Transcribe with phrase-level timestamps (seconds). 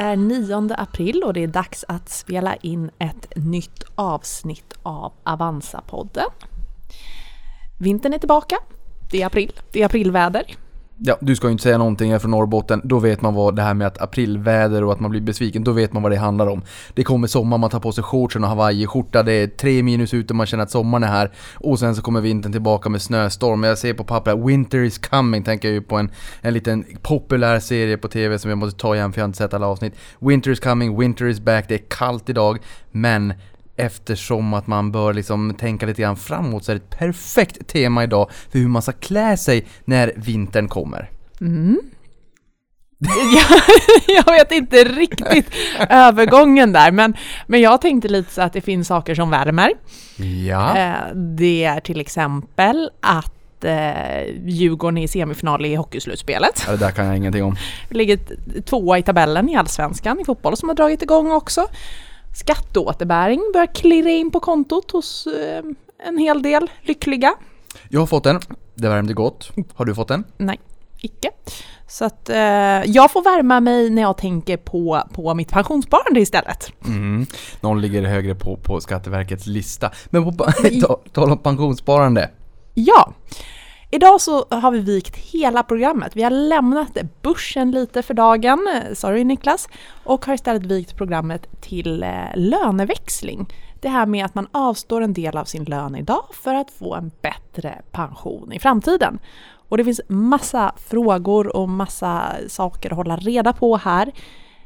[0.00, 5.12] Det är 9 april och det är dags att spela in ett nytt avsnitt av
[5.24, 6.30] Avanza-podden.
[7.78, 8.56] Vintern är tillbaka.
[9.10, 9.52] Det är april.
[9.72, 10.56] Det är aprilväder.
[11.02, 12.80] Ja, du ska ju inte säga någonting, jag är från Norrbotten.
[12.84, 15.72] Då vet man vad det här med att aprilväder och att man blir besviken, då
[15.72, 16.62] vet man vad det handlar om.
[16.94, 20.34] Det kommer sommar, man tar på sig shortsen och hawaiiskjorta, det är tre minus ute,
[20.34, 21.30] man känner att sommaren är här.
[21.54, 23.62] Och sen så kommer vintern tillbaka med snöstorm.
[23.62, 27.60] Jag ser på pappret, Winter is coming, tänker jag ju på en, en liten populär
[27.60, 29.94] serie på TV som jag måste ta igen för jag har inte sett alla avsnitt.
[30.18, 32.58] Winter is coming, winter is back, det är kallt idag,
[32.90, 33.34] men
[33.80, 38.04] Eftersom att man bör liksom tänka lite grann framåt så är det ett perfekt tema
[38.04, 41.10] idag för hur man ska klä sig när vintern kommer.
[41.40, 41.80] Mm.
[44.06, 45.46] jag vet inte riktigt
[45.90, 47.14] övergången där, men,
[47.46, 49.72] men jag tänkte lite så att det finns saker som värmer.
[50.46, 50.78] Ja.
[50.78, 56.64] Eh, det är till exempel att eh, Djurgården är i semifinal i hockeyslutspelet.
[56.66, 57.56] ja, det där kan jag ingenting om.
[57.88, 58.18] Vi ligger
[58.62, 61.66] tvåa i tabellen i Allsvenskan i fotboll som har dragit igång också.
[62.34, 65.64] Skatteåterbäring börjar klirra in på kontot hos eh,
[66.06, 67.34] en hel del lyckliga.
[67.88, 68.40] Jag har fått en.
[68.74, 69.50] Det värmde gott.
[69.74, 70.24] Har du fått en?
[70.36, 70.60] Nej,
[70.98, 71.30] icke.
[71.88, 72.36] Så att eh,
[72.86, 76.72] jag får värma mig när jag tänker på, på mitt pensionssparande istället.
[76.86, 77.26] Mm.
[77.60, 79.90] Någon ligger högre på, på Skatteverkets lista.
[80.10, 80.44] Men på
[80.82, 82.30] ta, tal om pensionssparande.
[82.74, 83.12] Ja.
[83.92, 86.16] Idag så har vi vikt hela programmet.
[86.16, 89.68] Vi har lämnat börsen lite för dagen, sorry Niklas,
[90.04, 93.46] och har istället vikt programmet till eh, löneväxling.
[93.80, 96.94] Det här med att man avstår en del av sin lön idag för att få
[96.94, 99.18] en bättre pension i framtiden.
[99.68, 104.12] Och det finns massa frågor och massa saker att hålla reda på här.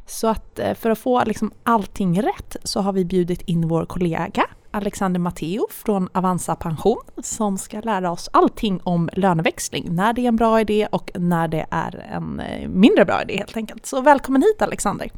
[0.06, 3.84] Så att eh, för att få liksom allting rätt så har vi bjudit in vår
[3.86, 10.20] kollega Alexander Matteo från Avanza Pension som ska lära oss allting om löneväxling, när det
[10.20, 13.86] är en bra idé och när det är en eh, mindre bra idé helt enkelt.
[13.86, 15.10] Så välkommen hit Alexander!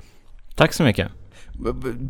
[0.54, 1.08] Tack så mycket!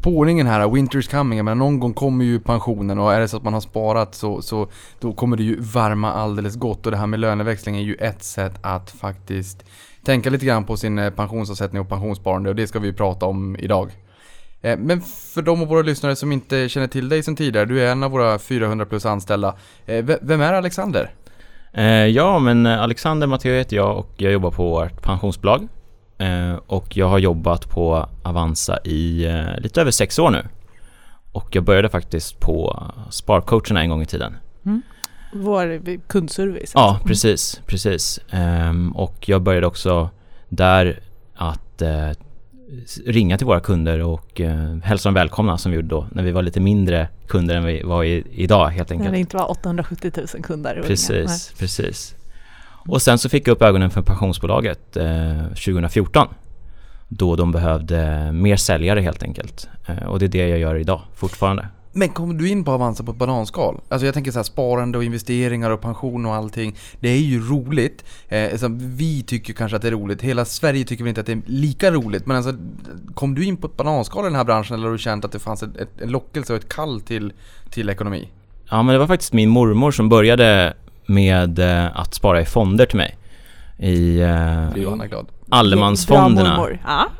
[0.02, 3.36] På ordningen här, Winter's coming, men någon gång kommer ju pensionen och är det så
[3.36, 4.68] att man har sparat så, så
[5.00, 8.22] då kommer det ju varma alldeles gott och det här med löneväxling är ju ett
[8.22, 9.64] sätt att faktiskt
[10.04, 13.56] tänka lite grann på sin eh, pensionsavsättning och pensionssparande och det ska vi prata om
[13.56, 13.92] idag.
[14.66, 17.80] Eh, men för de av våra lyssnare som inte känner till dig sedan tidigare, du
[17.80, 19.54] är en av våra 400 plus anställda.
[19.86, 21.10] Eh, vem är Alexander?
[22.08, 25.68] Ja, men Alexander Matteo heter jag och jag jobbar på vårt pensionsbolag.
[26.66, 29.28] Och jag har jobbat på Avanza i
[29.58, 30.42] lite över sex år nu.
[31.32, 34.36] Och jag började faktiskt på Sparcoacherna en gång i tiden.
[34.66, 34.82] Mm.
[35.32, 36.72] Vår kundservice.
[36.74, 37.06] Ja, alltså.
[37.06, 38.20] precis, precis.
[38.30, 40.10] Ehm, och jag började också
[40.48, 41.00] där
[41.34, 42.10] att eh,
[43.06, 46.30] ringa till våra kunder och eh, hälsa dem välkomna som vi gjorde då när vi
[46.30, 49.04] var lite mindre kunder än vi var i, idag helt enkelt.
[49.04, 50.82] När det inte var 870 000 kunder.
[50.86, 52.14] Precis, precis.
[52.88, 56.28] Och sen så fick jag upp ögonen för pensionsbolaget eh, 2014
[57.08, 59.68] då de behövde mer säljare helt enkelt.
[59.86, 61.68] Eh, och det är det jag gör idag fortfarande.
[61.96, 63.80] Men kommer du in på Avanza på ett bananskal?
[63.88, 66.76] Alltså jag tänker så här, sparande och investeringar och pension och allting.
[67.00, 68.04] Det är ju roligt.
[68.28, 70.22] Eh, alltså, vi tycker kanske att det är roligt.
[70.22, 72.26] Hela Sverige tycker väl inte att det är lika roligt.
[72.26, 72.54] Men alltså,
[73.14, 75.32] kom du in på ett bananskal i den här branschen eller har du känt att
[75.32, 77.32] det fanns ett, ett, en lockelse och ett kall till,
[77.70, 78.28] till ekonomi?
[78.70, 80.74] Ja men det var faktiskt min mormor som började
[81.06, 83.16] med eh, att spara i fonder till mig.
[83.78, 84.68] I eh,
[85.48, 86.68] allemansfonderna.
[86.84, 87.10] Ja.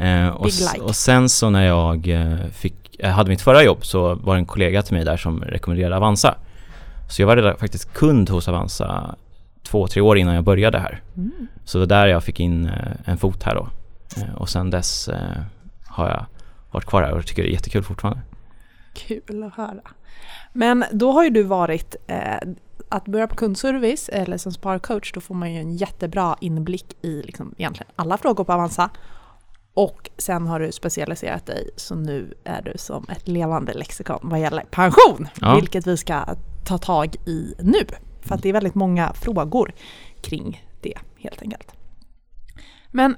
[0.00, 0.80] Eh, och, like.
[0.80, 4.46] och sen så när jag eh, fick hade mitt förra jobb så var det en
[4.46, 6.34] kollega till mig där som rekommenderade Avanza.
[7.10, 9.14] Så jag var redan faktiskt kund hos Avanza
[9.62, 11.02] två, tre år innan jag började här.
[11.16, 11.46] Mm.
[11.64, 13.68] Så det var där jag fick in eh, en fot här då.
[14.16, 15.10] Eh, och sen dess
[15.86, 16.26] har jag
[16.70, 18.20] varit kvar här och tycker det är jättekul fortfarande.
[18.94, 19.80] Kul att höra.
[20.52, 22.48] Men då har ju du varit, eh,
[22.88, 27.22] att börja på kundservice eller som sparcoach, då får man ju en jättebra inblick i
[27.22, 28.90] liksom egentligen alla frågor på Avanza
[29.78, 34.40] och sen har du specialiserat dig så nu är du som ett levande lexikon vad
[34.40, 35.28] gäller pension.
[35.40, 35.54] Ja.
[35.54, 36.24] Vilket vi ska
[36.64, 37.86] ta tag i nu.
[38.20, 39.72] För att det är väldigt många frågor
[40.20, 41.72] kring det helt enkelt.
[42.90, 43.16] Men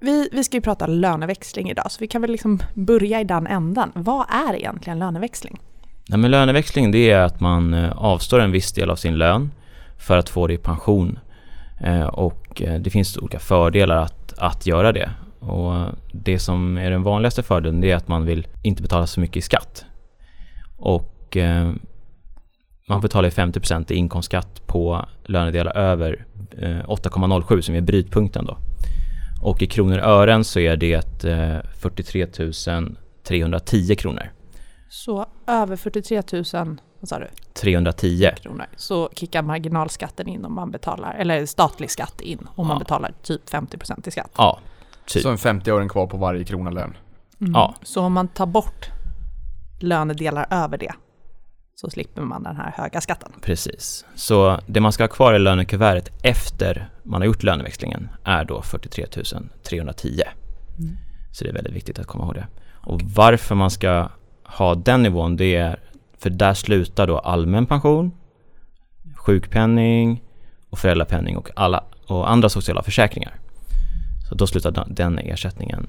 [0.00, 3.46] vi, vi ska ju prata löneväxling idag så vi kan väl liksom börja i den
[3.46, 3.92] ändan.
[3.94, 5.60] Vad är egentligen löneväxling?
[6.08, 9.50] Nej, men löneväxling det är att man eh, avstår en viss del av sin lön
[9.98, 11.18] för att få det i pension.
[11.80, 15.10] Eh, och eh, det finns olika fördelar att, att göra det.
[15.40, 19.20] Och det som är den vanligaste fördelen det är att man vill inte betala så
[19.20, 19.84] mycket i skatt.
[20.76, 21.72] Och eh,
[22.88, 26.26] man betalar 50% i inkomstskatt på lönedelar över
[26.58, 28.58] eh, 8,07 som är brytpunkten då.
[29.42, 32.26] Och i kronor och ören så är det eh, 43
[33.22, 34.32] 310 kronor.
[34.88, 36.44] Så över 43 000,
[37.00, 37.26] vad sa du?
[37.52, 38.66] 310 kronor.
[38.76, 42.62] Så kickar marginalskatten in om man betalar, eller statlig skatt in om ja.
[42.64, 44.30] man betalar typ 50% i skatt.
[44.36, 44.58] Ja,
[45.08, 45.22] Typ.
[45.22, 46.96] Så en 50 ören kvar på varje krona lön.
[47.40, 47.52] Mm.
[47.52, 47.74] Ja.
[47.82, 48.90] Så om man tar bort
[49.78, 50.92] lönedelar över det
[51.80, 53.32] så slipper man den här höga skatten.
[53.42, 54.04] Precis.
[54.14, 58.62] Så det man ska ha kvar i lönekuvertet efter man har gjort löneväxlingen är då
[58.62, 59.06] 43
[59.62, 60.22] 310.
[60.78, 60.96] Mm.
[61.32, 62.46] Så det är väldigt viktigt att komma ihåg det.
[62.70, 64.08] Och varför man ska
[64.44, 65.80] ha den nivån det är
[66.18, 68.12] för där slutar då allmän pension,
[69.16, 70.22] sjukpenning
[70.70, 73.34] och föräldrapenning och, alla, och andra sociala försäkringar.
[74.28, 75.86] Så då slutar den- ersättningen.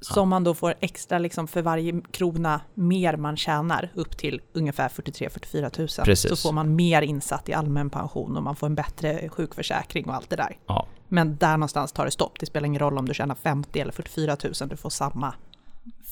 [0.00, 4.88] Som man då får extra liksom för varje krona mer man tjänar upp till ungefär
[4.88, 6.04] 43-44 tusen.
[6.04, 6.30] Precis.
[6.30, 10.14] Så får man mer insatt i allmän pension och man får en bättre sjukförsäkring och
[10.14, 10.56] allt det där.
[10.66, 12.32] Ja, Men där någonstans tar det stopp.
[12.40, 14.68] Det spelar ingen roll om du tjänar 50 eller 44 tusen.
[14.68, 15.34] Du får samma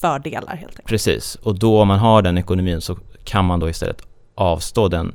[0.00, 0.88] fördelar helt enkelt.
[0.88, 4.02] Precis, och då om man har den ekonomin så kan man då istället
[4.34, 5.14] avstå den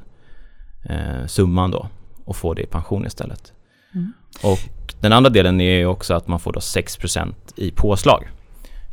[0.83, 1.87] eh, summan då
[2.25, 3.53] och få det i pension istället.
[3.93, 4.13] Mm.
[4.43, 4.59] Och
[5.01, 8.27] den andra delen är ju också att man får då 6% i påslag.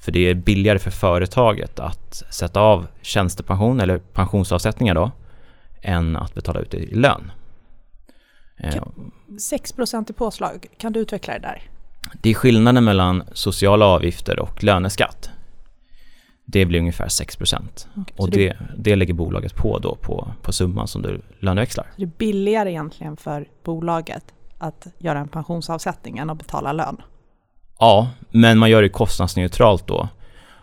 [0.02, 5.10] För det är billigare för företaget att sätta av tjänstepension eller pensionsavsättningar då
[5.82, 7.30] än att betala ut det i lön.
[8.58, 10.66] Eh, Kan- 6% i påslag.
[10.78, 11.62] Kan du utveckla det där?
[12.22, 15.30] Det är skillnaden mellan sociala avgifter och löneskatt.
[16.44, 20.52] Det blir ungefär 6% och så det- det, det lägger bolaget på då på, på
[20.52, 21.86] summan som du löneväxlar.
[21.96, 24.24] Det är billigare egentligen för bolaget
[24.58, 26.96] att göra en pensionsavsättning än att betala lön.
[27.78, 30.08] Ja, men man gör det kostnadsneutralt då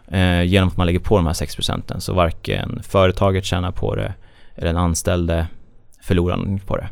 [0.08, 2.02] eh, genom att man lägger på de här 6 procenten.
[2.02, 4.14] så varken företaget tjänar på det
[4.56, 5.48] eller den anställde
[6.02, 6.90] förlorar någonting på det.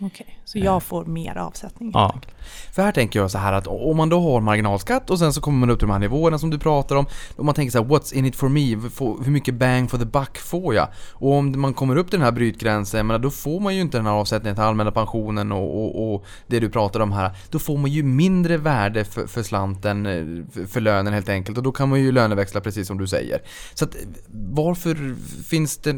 [0.00, 1.90] Okej, så jag får mer avsättning.
[1.94, 2.34] Ja, enkelt.
[2.72, 5.40] För här tänker jag så här att om man då har marginalskatt och sen så
[5.40, 7.06] kommer man upp till de här nivåerna som du pratar om.
[7.36, 8.76] Om man tänker så här, what's in it for me?
[9.24, 10.88] Hur mycket bang for the buck får jag?
[11.12, 13.98] Och om man kommer upp till den här brytgränsen, men då får man ju inte
[13.98, 17.30] den här avsättningen till allmänna pensionen och, och, och det du pratar om här.
[17.50, 21.58] Då får man ju mindre värde för, för slanten, eh, för, för lönen helt enkelt.
[21.58, 23.42] Och då kan man ju löneväxla precis som du säger.
[23.74, 23.96] Så att
[24.32, 25.92] varför finns det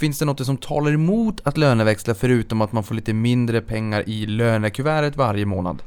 [0.00, 4.08] Finns det något som talar emot att löneväxla förutom att man får lite mindre pengar
[4.08, 5.82] i lönekuvertet varje månad?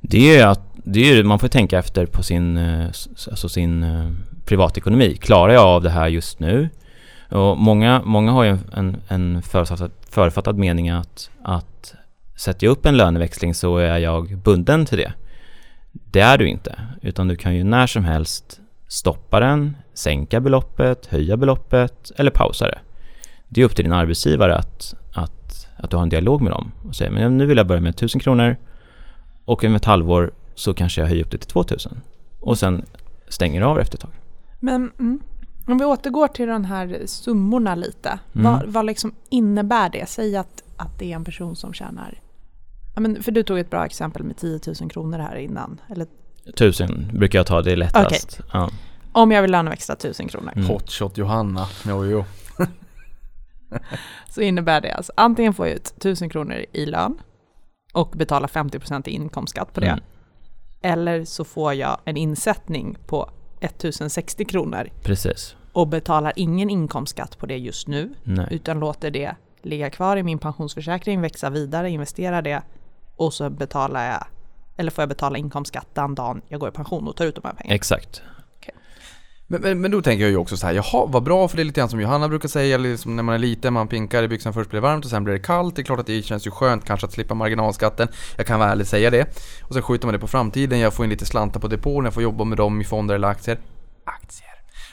[0.00, 4.10] det är att det är, man får tänka efter på sin, eh, alltså sin eh,
[4.44, 5.16] privatekonomi.
[5.16, 6.68] Klarar jag av det här just nu?
[7.30, 11.94] Och många, många har ju en, en, en förutfattad, förutfattad mening att, att
[12.36, 15.12] sätter jag upp en löneväxling så är jag bunden till det.
[15.92, 21.06] Det är du inte, utan du kan ju när som helst stoppa den, sänka beloppet,
[21.06, 22.78] höja beloppet eller pausa det.
[23.48, 26.72] Det är upp till din arbetsgivare att, att, att du har en dialog med dem
[26.88, 28.56] och säger men nu vill jag börja med 1000 kronor
[29.44, 32.00] och om ett halvår så kanske jag höjer upp det till 2000
[32.40, 32.84] och sen
[33.28, 34.10] stänger av efter ett tag.
[34.60, 35.20] Men mm,
[35.66, 38.18] om vi återgår till de här summorna lite.
[38.34, 38.52] Mm.
[38.52, 40.08] Vad, vad liksom innebär det?
[40.08, 42.20] Säg att, att det är en person som tjänar...
[42.94, 45.80] Ja, men för du tog ett bra exempel med 10 000 kronor här innan.
[45.88, 46.06] Eller,
[46.46, 48.40] 1000 brukar jag ta, det är lättast.
[48.52, 48.70] Ja.
[49.12, 50.68] om jag vill löneväxla 1000 kronor Mm.
[50.68, 51.66] Hotshot Johanna.
[51.86, 52.24] Jo, jo.
[54.30, 57.18] så innebär det alltså antingen får jag ut 1000 kronor i lön
[57.92, 59.86] och betalar 50% i inkomstskatt på det.
[59.86, 60.04] Mm.
[60.82, 65.56] Eller så får jag en insättning på 1060 kronor Precis.
[65.72, 68.48] och betalar ingen inkomstskatt på det just nu Nej.
[68.50, 72.62] utan låter det ligga kvar i min pensionsförsäkring, växa vidare, investera det
[73.16, 74.24] och så betalar jag,
[74.76, 77.44] eller får jag betala inkomstskatt den dagen jag går i pension och tar ut de
[77.44, 77.74] här pengarna.
[77.74, 78.22] Exakt.
[79.50, 81.62] Men, men, men då tänker jag ju också så här, jaha vad bra för det
[81.62, 84.28] är lite grann som Johanna brukar säga, liksom när man är liten, man pinkar i
[84.28, 85.76] byxan först blir det varmt och sen blir det kallt.
[85.76, 88.08] Det är klart att det känns ju skönt kanske att slippa marginalskatten.
[88.36, 89.38] Jag kan väl ärligt säga det.
[89.62, 92.14] Och sen skjuter man det på framtiden, jag får in lite slantar på depån, jag
[92.14, 93.58] får jobba med dem i fonder eller aktier.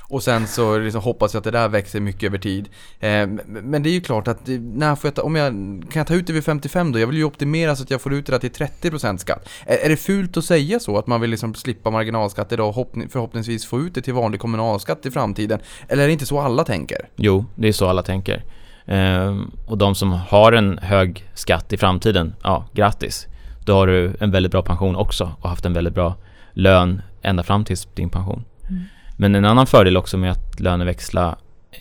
[0.07, 2.69] Och sen så liksom hoppas jag att det där växer mycket över tid.
[2.99, 5.51] Eh, men- det är ju klart att det- när får jag ta, om jag,
[5.91, 6.99] kan jag ta ut det vid 55 då?
[6.99, 9.49] Jag vill ju optimera så att jag får ut det där till 30% skatt.
[9.65, 10.97] Är, är det fult att säga så?
[10.97, 14.39] Att man vill liksom slippa marginalskatt idag och hoppni- förhoppningsvis få ut det till vanlig
[14.41, 15.59] kommunalskatt i framtiden?
[15.87, 16.97] Eller är det inte så alla tänker?
[17.15, 18.43] Jo, det är så alla tänker.
[18.85, 23.27] Ehm, och de som har en hög skatt i framtiden, ja, grattis.
[23.65, 26.15] Då har du en väldigt bra pension också och haft en väldigt bra
[26.53, 28.45] lön ända fram till din pension.
[28.69, 28.83] Mm.
[29.17, 31.37] Men en annan fördel också med att löneväxla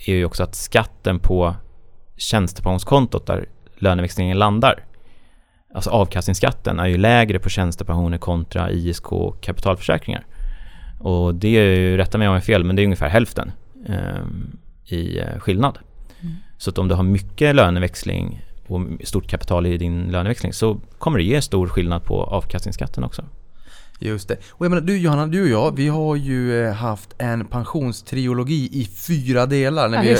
[0.07, 1.55] är ju också att skatten på
[2.17, 3.49] tjänstepensionskontot där
[3.79, 4.85] löneväxlingen landar,
[5.75, 10.27] alltså avkastningsskatten är ju lägre på tjänstepensioner kontra ISK och kapitalförsäkringar.
[11.01, 13.53] Och det är ju, rätta mig om jag har fel, men det är ungefär hälften
[13.87, 15.79] ehm, i eh, skillnad.
[16.21, 16.35] Mm.
[16.59, 21.19] Så att om du har mycket löneväxling och stort kapital i din löneväxling så kommer
[21.19, 23.25] det ge stor skillnad på avkastningsskatten också.
[23.99, 24.37] Just det.
[24.51, 28.69] Och jag menar, du Johanna, du och jag, vi har ju eh, haft en pensionstriologi
[28.73, 30.17] i fyra delar när, Ja,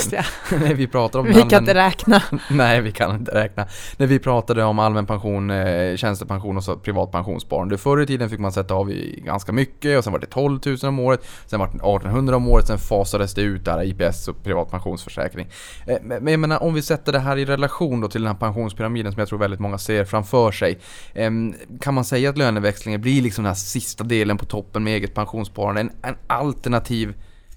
[0.51, 2.21] vi, när vi pratar om Vi kan inte räkna.
[2.49, 3.67] Nej, vi kan inte räkna.
[3.97, 7.77] När vi pratade om allmän pension, eh, tjänstepension och så privat pensionssparande.
[7.77, 10.59] Förr i tiden fick man sätta av i ganska mycket och sen var det 12
[10.65, 11.27] 000 om året.
[11.45, 15.47] Sen var det 1800 om året, sen fasades det ut där IPS och privat pensionsförsäkring.
[15.87, 18.39] Eh, men, jag menar om vi sätter det här i relation då till den här
[18.39, 20.79] pensionspyramiden som jag tror väldigt många ser framför sig.
[21.13, 24.93] Em, kan man säga att löneväxlingen blir liksom den här sista delen på toppen med
[24.93, 25.81] eget pensionssparande?
[25.81, 27.13] En, en alternativ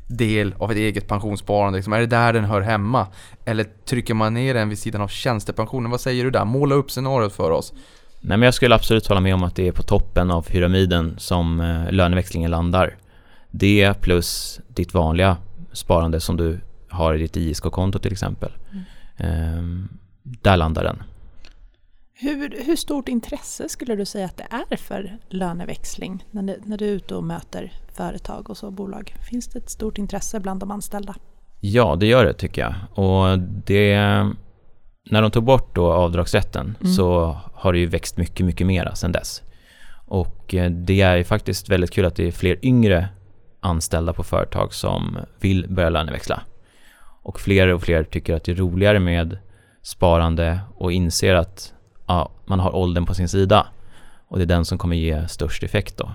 [0.06, 1.76] del av ett eget pensionssparande?
[1.76, 3.06] Liksom, är det där den hör hemma?
[3.44, 5.90] Eller trycker man ner den vid sidan av tjänstepensionen?
[5.90, 6.44] Vad säger du där?
[6.44, 7.72] Måla upp scenariot för oss.
[8.20, 11.14] Nej men jag skulle absolut hålla med om att det är på toppen av pyramiden
[11.18, 12.96] som eh, löneväxlingen landar.
[13.50, 15.36] Det plus ditt vanliga
[15.72, 18.50] sparande som du har i ditt ISK-konto till exempel.
[19.16, 19.88] Ehm,
[20.22, 21.02] där landar den.
[22.20, 26.78] Hur, hur stort intresse skulle du säga att det är för löneväxling när du, när
[26.78, 29.14] du är ute och möter företag och så bolag?
[29.30, 31.14] Finns det ett stort intresse bland de anställda?
[31.60, 32.74] Ja, det gör det tycker jag.
[33.04, 33.96] Och det...
[35.10, 36.92] När de tog bort då avdragsrätten Mm.
[36.92, 39.42] så har det ju växt mycket, mycket mera sedan dess.
[40.06, 43.08] Och eh, det är ju faktiskt väldigt kul att det är fler yngre
[43.60, 46.42] anställda på företag som vill börja löneväxla.
[47.22, 49.38] Och fler och fler tycker att det är roligare med
[49.82, 51.74] sparande och inser att
[52.08, 53.66] ja, man har åldern på sin sida.
[54.28, 56.10] Och det är den som kommer ge störst effekt då.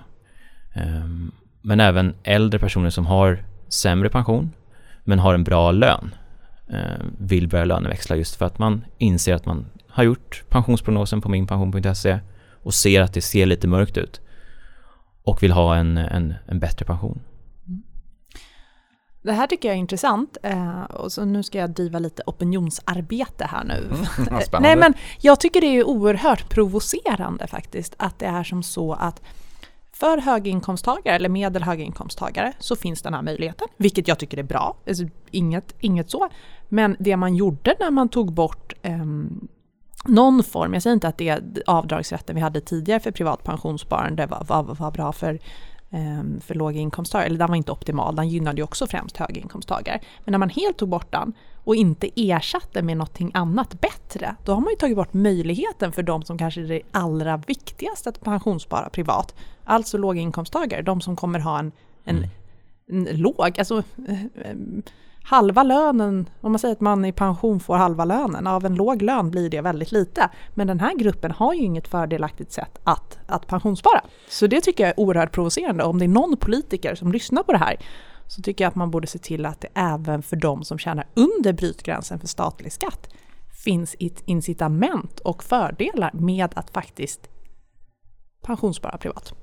[0.74, 1.32] Ehm,
[1.62, 4.52] men även äldre personer som har sämre pension
[5.04, 6.14] men har en bra lön
[6.68, 11.28] ehm, vill börja löneväxla just för att man inser att man har gjort pensionsprognosen på
[11.28, 12.18] minpension.se
[12.62, 14.20] och ser att det ser lite mörkt ut
[15.24, 17.20] och vill ha en, en, en bättre pension.
[19.24, 23.44] Det här tycker jag är intressant eh, och så nu ska jag driva lite opinionsarbete
[23.44, 23.90] här nu.
[24.16, 24.68] Spännande.
[24.68, 29.22] Nej men jag tycker det är oerhört provocerande faktiskt att det är som så att
[29.92, 34.76] för höginkomsttagare eller medel höginkomsttagare så finns den här möjligheten, vilket jag tycker är bra.
[34.86, 36.28] Alltså, inget, inget så.
[36.68, 39.48] Men det man gjorde när man tog bort ehm,
[40.04, 44.44] någon form, jag säger inte att det avdragsrätten vi hade tidigare för privat pensionssparande var,
[44.48, 45.38] var, var bra för,
[46.40, 50.00] för låga inkomsttagare, eller den var inte optimal, den gynnade ju också främst höginkomsttagare.
[50.24, 51.32] Men när man helt tog bort den
[51.64, 56.02] och inte ersatte med någonting annat bättre, då har man ju tagit bort möjligheten för
[56.02, 59.34] de som kanske är det allra viktigaste att pensionsspara privat.
[59.64, 61.72] Alltså låginkomsttagare, de som kommer ha en,
[62.04, 62.26] en,
[62.88, 64.56] en låg, alltså eh, eh,
[65.24, 69.02] halva lönen, om man säger att man i pension får halva lönen, av en låg
[69.02, 70.30] lön blir det väldigt lite.
[70.54, 74.00] Men den här gruppen har ju inget fördelaktigt sätt att, att pensionsspara.
[74.28, 75.84] Så det tycker jag är oerhört provocerande.
[75.84, 77.76] Om det är någon politiker som lyssnar på det här
[78.26, 81.06] så tycker jag att man borde se till att det även för de som tjänar
[81.14, 83.08] under brytgränsen för statlig skatt
[83.64, 87.28] finns ett incitament och fördelar med att faktiskt
[88.42, 89.34] pensionsspara privat.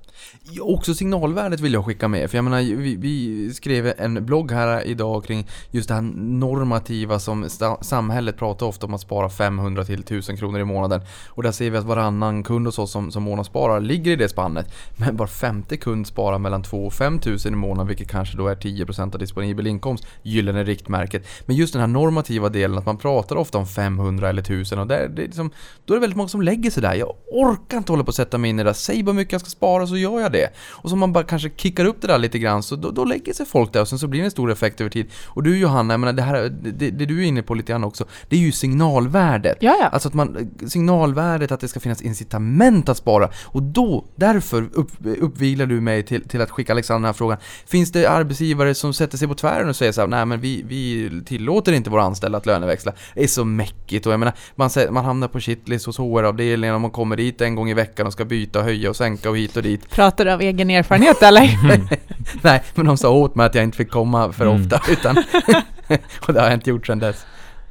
[0.44, 2.30] Ja, också signalvärdet vill jag skicka med.
[2.30, 7.20] För jag menar, vi, vi skrev en blogg här idag kring just det här normativa
[7.20, 11.02] som sta- samhället pratar ofta om att spara 500 till 1000 kronor i månaden.
[11.30, 14.30] Och där ser vi att varannan kund hos oss som, som månadssparar ligger i det
[14.30, 14.74] spannet.
[14.98, 18.56] Men var femte kund sparar mellan 2 och 5 i månaden, vilket kanske då är
[18.56, 20.08] 10% av disponibel inkomst.
[20.24, 21.28] Gyllene riktmärket.
[21.46, 24.88] Men just den här normativa delen, att man pratar ofta om 500 eller 1000 och
[24.88, 25.52] där, det är liksom,
[25.86, 26.94] då är det väldigt många som lägger sig där.
[26.94, 28.74] Jag orkar inte hålla på att sätta mig in i det där.
[28.74, 30.50] Säg bara hur mycket jag ska spara så gör jag det.
[30.70, 33.34] Och så man bara kanske kickar upp det där lite grann så då, då lägger
[33.34, 35.12] sig folk där och sen så blir det en stor effekt över tid.
[35.28, 37.84] Och du Johanna, jag menar det här, det, det du är inne på lite grann
[37.84, 39.58] också, det är ju signalvärdet.
[39.60, 39.88] Ja, ja.
[39.88, 43.30] Alltså att man, signalvärdet att det ska finnas incitament att spara.
[43.44, 47.38] Och då, därför upp, uppvilar du mig till, till att skicka Alexander den här frågan.
[47.66, 50.64] Finns det arbetsgivare som sätter sig på tvären och säger så här, nej men vi,
[50.68, 52.94] vi tillåter inte våra anställda att löneväxla.
[53.14, 56.82] Det är så mäckigt och jag menar, man, man hamnar på shitlist hos HR-avdelningen och
[56.82, 59.58] man kommer dit en gång i veckan och ska byta, höja och sänka och hit
[59.58, 59.91] och dit.
[59.96, 61.50] Pratar du av egen erfarenhet eller?
[62.42, 64.62] Nej, men de sa åt mig att jag inte fick komma för Mm.
[64.62, 65.18] ofta utan
[66.28, 67.26] och det har jag inte gjort sedan dess.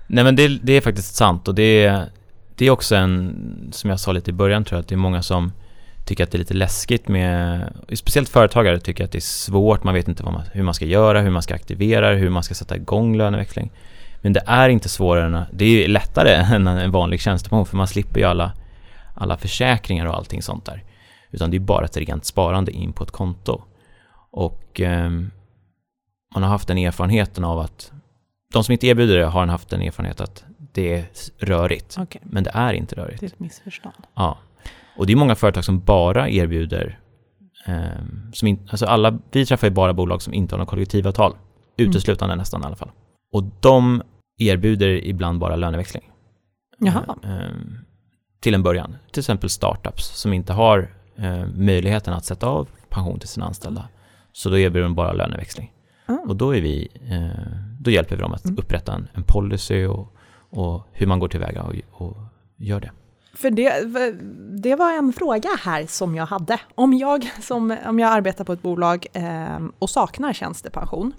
[0.07, 2.05] Nej men det, det är faktiskt sant och det är,
[2.57, 3.37] det är också en,
[3.73, 5.53] som jag sa lite i början tror jag, att det är många som
[6.05, 7.62] tycker att det är lite läskigt med,
[7.95, 10.85] speciellt företagare tycker att det är svårt, man vet inte vad man, hur man ska
[10.85, 13.71] göra, hur man ska aktivera hur man ska sätta igång löneväxling.
[14.23, 17.77] Men det är inte svårare än, det är ju lättare än en vanlig tjänstepension för
[17.77, 18.53] man slipper ju alla,
[19.15, 20.83] alla försäkringar och allting sånt där.
[21.31, 23.63] Utan det är bara ett rent sparande in på ett konto.
[24.31, 25.31] Och ehm,
[26.35, 27.93] man har haft den erfarenheten av att
[28.53, 31.05] de som inte erbjuder det har haft en erfarenhet att det är
[31.39, 31.97] rörigt.
[31.99, 33.21] Okej, Men det är inte rörigt.
[33.21, 33.95] det är ett missförstånd.
[34.15, 34.39] Ja.
[34.97, 36.99] Och det är många företag som bara erbjuder,
[37.67, 41.37] ehm, som in, alltså alla, vi träffar ju bara bolag som inte har något kollektivavtal.
[41.77, 42.91] Uteslutande nästan i alla fall.
[43.33, 44.03] Och de
[44.39, 46.11] erbjuder ibland bara löneväxling.
[46.79, 47.17] Jaha.
[47.25, 47.79] Ehm,
[48.41, 48.97] till en början.
[49.13, 53.89] Till exempel startups som inte har eh, möjligheten att sätta av pension till sina anställda.
[54.33, 55.73] Så då erbjuder de bara löneväxling.
[56.09, 56.21] Mm.
[56.29, 57.47] Och då, är vi, eh,
[57.81, 58.59] då hjälper vi dem att Mm.
[58.59, 60.15] upprätta en, en policy och,
[60.50, 62.17] och hur man går tillväga och, och
[62.57, 62.91] gör det.
[63.35, 63.83] För det,
[64.62, 66.61] det var en fråga här som jag hade.
[66.75, 71.12] Om jag, som, om jag arbetar på ett bolag eh, och saknar tjänstepension,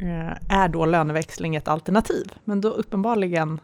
[0.00, 2.32] eh, är då löneväxling ett alternativ?
[2.44, 3.60] Men då uppenbarligen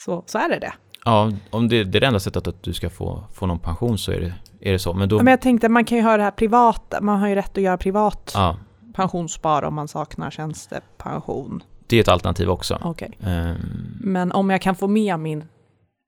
[0.00, 0.72] så, så är det det.
[1.04, 3.98] Ja, om det, det är det enda sättet att du ska få, få någon pension
[3.98, 4.92] så är det, är det så.
[4.92, 7.34] Men då, Men jag tänkte, man kan ju ha det här privata, man har ju
[7.34, 8.56] rätt att göra privat ja,
[8.94, 11.62] pensionsspar om man saknar tjänstepension.
[11.86, 12.78] det är ett alternativ också.
[12.82, 13.18] Okej.
[13.26, 13.56] Ehm,
[14.00, 15.44] Men om jag kan få med min,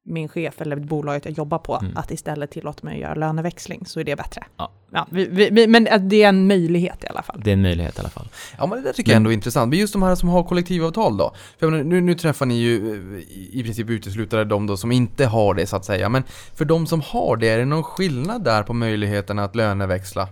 [0.05, 1.97] min chef eller bolaget jag jobbar på Mm.
[1.97, 4.45] att istället tillåta mig att göra löneväxling så är det bättre.
[4.57, 5.07] Ja.
[5.11, 7.41] vi, vi, vi, men att det är en möjlighet i alla fall.
[7.45, 8.29] det är en möjlighet i alla fall.
[8.59, 9.71] Ja men det där tycker jag ändå är intressant.
[9.71, 11.35] Men just de här som har kollektivavtal då?
[11.59, 15.27] För menar, nu, nu träffar ni ju eh, i princip uteslutare de då som inte
[15.27, 16.09] har det så att säga.
[16.09, 16.23] Men
[16.55, 20.29] för de som har det, är det någon skillnad där på möjligheten att löneväxla?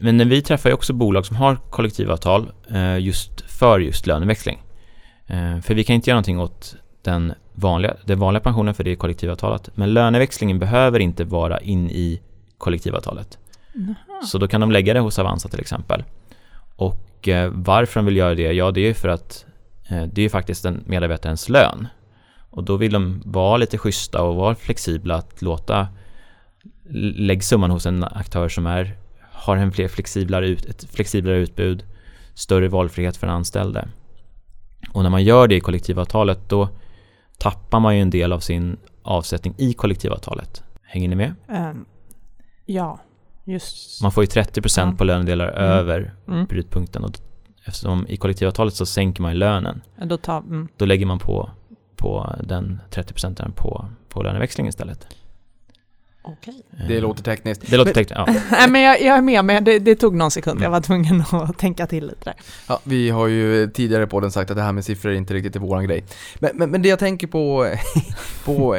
[0.00, 4.58] Men när vi träffar ju också bolag som har kollektivavtal eh, just för just löneväxling.
[5.26, 8.90] Eh, för vi kan inte göra någonting åt den vanliga, den vanliga pensionen för det
[8.90, 9.70] är kollektivavtalet.
[9.74, 12.20] Men löneväxlingen behöver inte vara in i
[12.58, 13.38] kollektivavtalet.
[14.24, 16.04] Så då kan de lägga det hos Avanza till exempel.
[16.76, 18.52] Och eh, varför de vill göra det?
[18.52, 19.46] Ja, det är ju för att
[19.88, 21.88] eh, det är ju faktiskt en medarbetarens lön.
[22.50, 25.88] Och då vill de vara lite schyssta och vara flexibla att låta
[27.14, 28.96] lägg summan hos en aktör som är,
[29.32, 31.84] har en fler flexiblare ut, ett flexiblare utbud,
[32.34, 33.88] större valfrihet för den anställde.
[34.92, 36.68] Och när man gör det i kollektivavtalet då
[37.40, 40.62] tappar man ju en del av sin avsättning i kollektivavtalet.
[40.82, 41.34] Hänger ni med?
[41.48, 41.84] Ehm,
[42.66, 42.98] ja,
[43.44, 44.02] just...
[44.02, 44.96] Man får ju 30% Ja.
[44.98, 45.62] på lönedelar Mm.
[45.70, 46.44] över Mm.
[46.46, 47.10] brytpunkten och
[47.64, 50.68] eftersom i kollektivavtalet så sänker man ju lönen, Då tar, mm.
[50.76, 51.50] då lägger man på,
[51.96, 55.06] på den 30% på, på löneväxling istället.
[56.22, 56.62] Okej.
[56.88, 57.70] Det låter tekniskt.
[57.70, 58.26] det låter tekniskt, ja.
[58.50, 60.62] Nej men jag, jag är med, men det, det tog någon sekund.
[60.62, 62.34] Jag var tvungen att tänka till lite där.
[62.68, 65.34] Ja, vi har ju tidigare på den sagt att det här med siffror är inte
[65.34, 66.04] riktigt är våran grej.
[66.38, 67.66] Men, men, men det jag tänker på,
[68.44, 68.76] på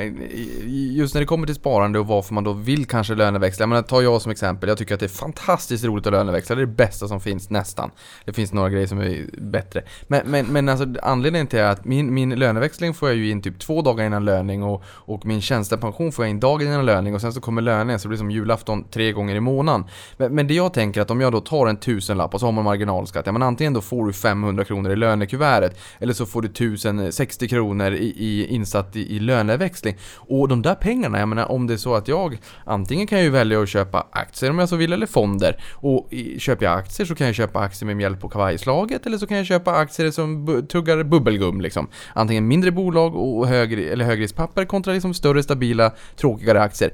[0.67, 3.63] just när det kommer till sparande och varför man då vill kanske löneväxla.
[3.63, 4.69] Jag menar, ta jag som exempel.
[4.69, 6.55] Jag tycker att det är fantastiskt roligt att löneväxla.
[6.55, 7.91] Det är det bästa som finns nästan.
[8.25, 9.83] Det finns några grejer som är bättre.
[10.07, 13.59] Men, men, men alltså anledningen till att min, min löneväxling får jag ju in typ
[13.59, 17.21] två dagar innan löning och, och min tjänstepension får jag in dagen innan löning och
[17.21, 19.85] sen så kommer lönen så det blir som julafton tre gånger i månaden.
[20.17, 22.51] Men, men det jag tänker att om jag då tar en tusenlapp och så har
[22.51, 26.41] man marginalskatt, ja men antingen då får du 500 kronor i lönekuvertet eller så får
[26.41, 29.97] du 1060 kronor i, i insatt i, i löneväxling.
[30.15, 33.25] Och de där pengarna, jag menar om det är så att jag antingen kan jag
[33.25, 35.63] ju välja att köpa aktier om jag så vill eller fonder.
[35.73, 39.17] Och i, köper jag aktier så kan jag köpa aktier med mjälp på kavajslaget eller
[39.17, 41.87] så kan jag köpa aktier som bu- tuggar bubbelgum liksom.
[42.13, 46.91] Antingen mindre bolag och högre, eller högriskpapper kontra liksom större stabila tråkigare aktier.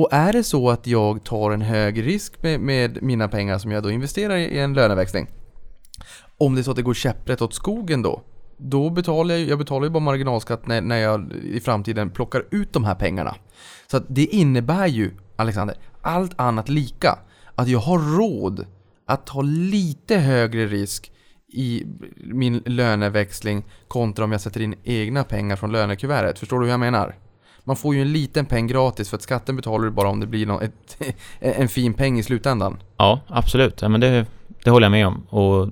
[0.00, 3.70] Och är det så att jag tar en hög risk med, med mina pengar som
[3.70, 5.28] jag då investerar i en löneväxling.
[6.38, 8.22] Om det är så att det går käpprätt åt skogen då.
[8.56, 12.72] Då betalar jag, jag betalar ju bara marginalskatt när, när jag i framtiden plockar ut
[12.72, 13.36] de här pengarna.
[13.90, 17.18] Så att det innebär ju, Alexander, allt annat lika.
[17.54, 18.66] Att jag har råd
[19.06, 21.12] att ta lite högre risk
[21.52, 21.86] i
[22.16, 26.38] min löneväxling kontra om jag sätter in egna pengar från lönekuvertet.
[26.38, 27.16] Förstår du hur jag menar?
[27.64, 30.26] Man får ju en liten peng gratis för att skatten betalar du bara om det
[30.26, 30.96] blir någon, ett,
[31.40, 32.82] en fin peng i slutändan.
[32.96, 33.82] Ja, absolut.
[33.82, 34.26] Ja, men det,
[34.64, 35.22] det håller jag med om.
[35.28, 35.68] Och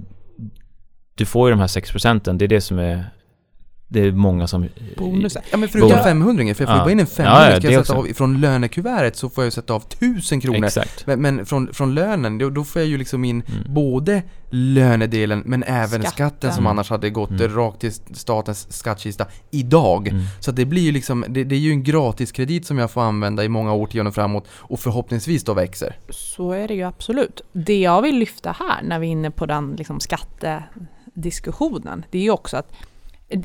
[1.14, 2.38] du får ju de här 6 procenten.
[2.38, 3.04] Det är det som är...
[3.90, 4.68] Det är många som...
[4.96, 5.42] Bonusen.
[5.50, 6.04] Ja men förutom Bonus.
[6.04, 6.78] 500 för jag får ju Ja.
[6.84, 8.10] bara in en Ja, 500 ja, ska det jag sätta också.
[8.10, 10.64] av, från lönekuvertet så får jag sätta av 1000 kronor.
[10.66, 11.06] Exakt.
[11.06, 13.74] Men, men från, från lönen, då, då får jag ju liksom in Mm.
[13.74, 16.52] både lönedelen men även skatten, Skatten.
[16.52, 17.48] som annars hade gått Mm.
[17.54, 20.08] rakt till statens skattkista idag.
[20.08, 20.22] Mm.
[20.40, 23.00] Så att det blir ju liksom, det, det är ju en gratiskredit som jag får
[23.02, 25.96] använda i många årtionden framåt och förhoppningsvis då växer.
[26.10, 27.40] Så är det ju absolut.
[27.52, 32.22] Det jag vill lyfta här när vi är inne på den liksom, skattediskussionen, det är
[32.22, 32.72] ju också att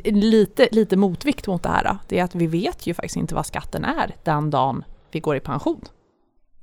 [0.04, 3.46] lite, lite motvikt mot det här, det är att vi vet ju faktiskt inte vad
[3.46, 5.82] skatten är den dagen vi går i pension.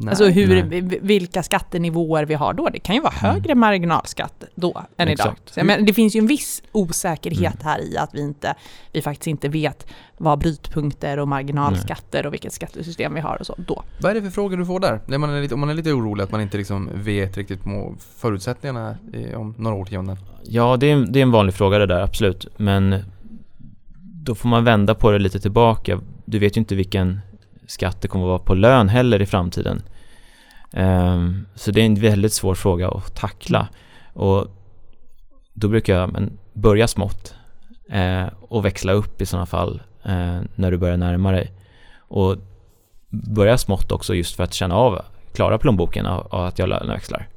[0.01, 0.09] Nej.
[0.11, 0.81] alltså hur, nej.
[0.81, 2.69] vi- vilka skattenivåer vi har då.
[2.69, 3.35] Det kan ju vara Mm.
[3.35, 5.27] högre marginalskatt då än idag.
[5.27, 5.55] Exakt.
[5.55, 7.67] Så jag menar, det finns ju en viss osäkerhet Mm.
[7.67, 8.55] här i att vi, inte,
[8.93, 9.87] vi faktiskt inte vet
[10.19, 13.83] vad brytpunkter och marginalskatter och vilket skattesystem vi har och så då.
[14.01, 15.01] Vad är det för frågor du får där?
[15.07, 17.61] När man är lite, om man är lite orolig att man inte liksom vet riktigt
[18.17, 20.17] förutsättningarna i, om några årtionden.
[20.43, 22.47] Ja, det är, det är en vanlig fråga det där, absolut.
[22.57, 23.05] Men
[24.25, 26.01] då får man vända på det lite tillbaka.
[26.25, 27.21] Du vet ju inte vilken
[27.67, 29.83] skatt det kommer att vara på lön heller i framtiden.
[30.73, 33.69] Ehm, så det är en väldigt svår fråga att tackla.
[34.13, 34.47] Och
[35.53, 37.35] då brukar jag men, börja smått
[37.91, 41.53] eh, och växla upp i sådana fall eh, när du börjar närma dig.
[41.99, 42.37] Och
[43.09, 45.01] börja smått också just för att känna av
[45.33, 47.29] klara plånboken av, av att jag löneväxlar.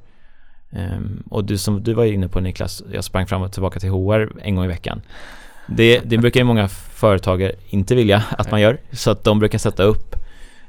[0.69, 3.89] Um, och du som du var inne på Niklas, jag sprang fram och tillbaka till
[3.89, 5.01] HR en gång i veckan.
[5.67, 9.57] Det, det brukar ju många företagare inte vilja att man gör, så att de brukar
[9.57, 10.15] sätta upp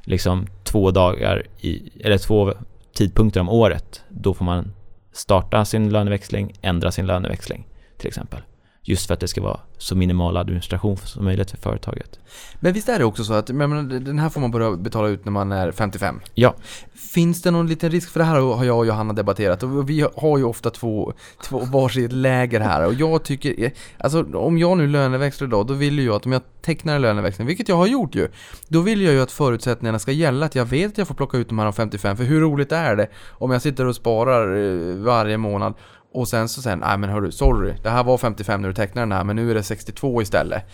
[0.05, 2.53] liksom två dagar i, eller två
[2.95, 4.03] tidpunkter om året.
[4.09, 4.73] Då får man
[5.13, 7.67] starta sin löneväxling, ändra sin löneväxling
[7.99, 8.41] till exempel.
[8.87, 12.19] Just för att det ska vara så minimal administration som möjligt för företaget.
[12.61, 15.25] Men visst är det också så att men, den här får man börja betala ut
[15.25, 16.21] när man är 55?
[16.35, 16.55] Ja.
[16.95, 20.07] Finns det någon liten risk, för det här har jag och Johanna debatterat och vi
[20.17, 24.87] har ju ofta två, två varsitt läger här och jag tycker, alltså om jag nu
[24.87, 27.87] löneväxlar idag, då vill ju jag att om jag tecknar en löneväxling, vilket jag har
[27.87, 28.29] gjort ju,
[28.69, 31.39] då vill jag ju att förutsättningarna ska gälla, att jag vet att jag får plocka
[31.39, 34.97] ut de här 55, för hur roligt är det om jag sitter och sparar eh,
[34.97, 35.75] varje månad
[36.15, 38.75] och sen så säger han, nej men hörru, sorry, det här var 55 när du
[38.75, 40.65] tecknade den här, men nu är det 62 istället.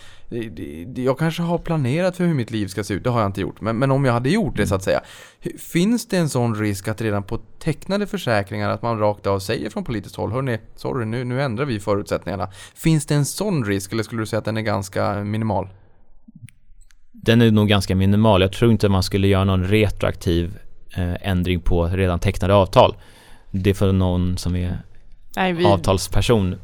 [0.95, 3.41] Jag kanske har planerat för hur mitt liv ska se ut, det har jag inte
[3.41, 3.61] gjort.
[3.61, 5.01] Men, men om jag hade gjort det så att säga,
[5.59, 9.69] finns det en sån risk att redan på tecknade försäkringar att man rakt av säger
[9.69, 12.49] från politiskt håll, hörni, sorry, nu, nu ändrar vi förutsättningarna.
[12.75, 15.69] Finns det en sån risk, eller skulle du säga att den är ganska minimal?
[17.11, 18.41] Den är nog ganska minimal.
[18.41, 20.57] Jag tror inte man skulle göra någon retroaktiv
[20.97, 22.95] eh, ändring på redan tecknade avtal.
[23.51, 24.77] Det är för någon som är
[25.35, 25.65] Nej, vi...
[25.65, 26.55] avtalsperson.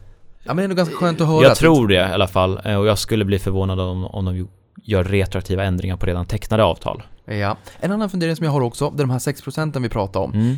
[0.44, 1.44] Ja men det är nog ganska skönt att höra.
[1.44, 4.48] Jag tror det i alla fall eh, och jag skulle bli förvånad om, om de
[4.84, 7.04] gör retroaktiva ändringar på redan tecknade avtal.
[7.26, 7.58] Ja.
[7.80, 10.20] En annan fundering som jag har också, det är de här 6 procenten vi pratar
[10.20, 10.34] om.
[10.34, 10.58] Mm.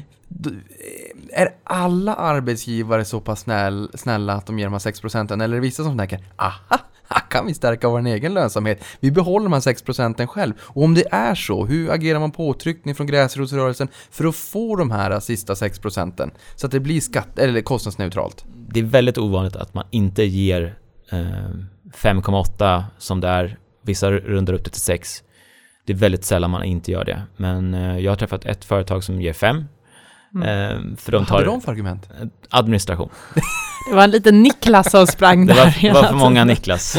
[1.33, 5.41] Är alla arbetsgivare så pass snäll, snälla att de ger de här 6 procenten?
[5.41, 6.77] Eller är det vissa som tänker, aha,
[7.09, 8.83] här kan vi stärka vår egen lönsamhet.
[8.99, 10.53] Vi behåller de här 6 procenten själv.
[10.61, 14.91] Och om det är så, hur agerar man påtryckning från gräsrotsrörelsen för att få de
[14.91, 16.31] här sista 6 procenten?
[16.55, 18.45] Så att det blir skatt, eller kostnadsneutralt.
[18.69, 20.75] Det är väldigt ovanligt att man inte ger
[21.11, 23.57] eh, 5,8 som det är.
[23.81, 25.23] Vissa rundar upp det till 6.
[25.85, 27.21] Det är väldigt sällan man inte gör det.
[27.37, 29.65] Men eh, jag har träffat ett företag som ger 5
[30.35, 30.43] Mm.
[30.43, 32.09] Eh, för de Vad tar hade de för argument?
[32.49, 33.09] Administration.
[33.89, 35.77] Det var en liten Niklas som sprang där.
[35.81, 36.91] Det var, var för många Niklas.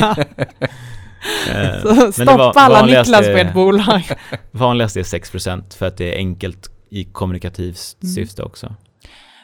[1.83, 4.03] Så stoppa alla Niklas på ett bolag.
[4.51, 8.15] vanligast är 6% för att det är enkelt i kommunikativt mm.
[8.15, 8.75] syfte också.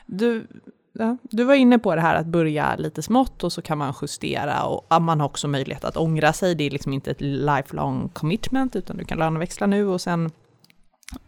[0.07, 0.47] Du,
[0.93, 3.95] ja, du var inne på det här att börja lite smått och så kan man
[4.03, 6.55] justera och man har också möjlighet att ångra sig.
[6.55, 10.31] Det är liksom inte ett lifelong commitment utan du kan löneväxla nu och sen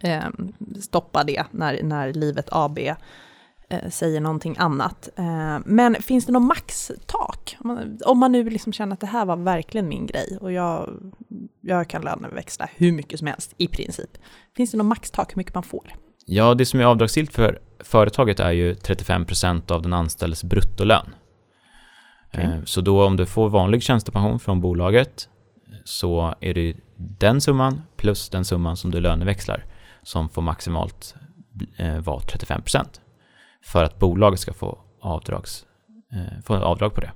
[0.01, 0.27] eh,
[0.81, 5.09] stoppa det när, när livet AB eh, säger någonting annat.
[5.17, 7.57] Eh, men finns det något maxtak?
[7.61, 10.53] Om man, om man nu liksom känner att det här var verkligen min grej och
[10.53, 10.91] jag,
[11.61, 14.11] jag kan löneväxla hur mycket som helst i princip.
[14.57, 15.95] Finns det något maxtak hur mycket man får?
[16.27, 21.07] Ja, det som är avdragsgillt för företaget är ju 35% av den anställdes bruttolön.
[22.29, 22.45] Okay.
[22.45, 25.29] Eh, så då om du får vanlig tjänstepension från bolaget
[25.85, 29.65] så är det den summan plus den summan som du löneväxlar
[30.03, 31.15] som får maximalt
[31.77, 33.01] eh, vara 35%
[33.63, 35.67] för att bolaget ska få, avdrags,
[36.13, 37.13] eh, få avdrag på det.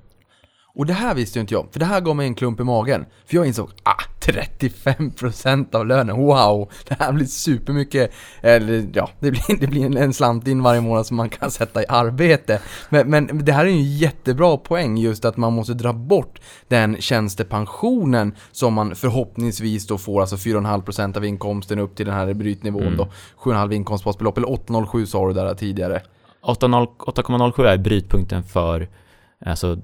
[0.75, 2.65] Och det här visste ju inte jag, för det här gav mig en klump i
[2.65, 3.07] magen.
[3.27, 6.71] För jag insåg, ah, 35% av lönen, wow!
[6.89, 11.07] Det här blir supermycket, eller ja, det blir, det blir en slant in varje månad
[11.07, 12.61] som man kan sätta i arbete.
[12.89, 16.41] Men, men det här är ju en jättebra poäng, just att man måste dra bort
[16.69, 22.35] den tjänstepensionen som man förhoppningsvis då får, alltså 4,5% av inkomsten upp till den här
[22.35, 22.97] brytnivån mm.
[22.97, 23.09] då.
[23.39, 26.03] 7,5 inkomstbasbelopp, eller 8,07 sa du där tidigare.
[26.43, 28.89] 8,07 är brytpunkten för
[29.47, 29.79] alltså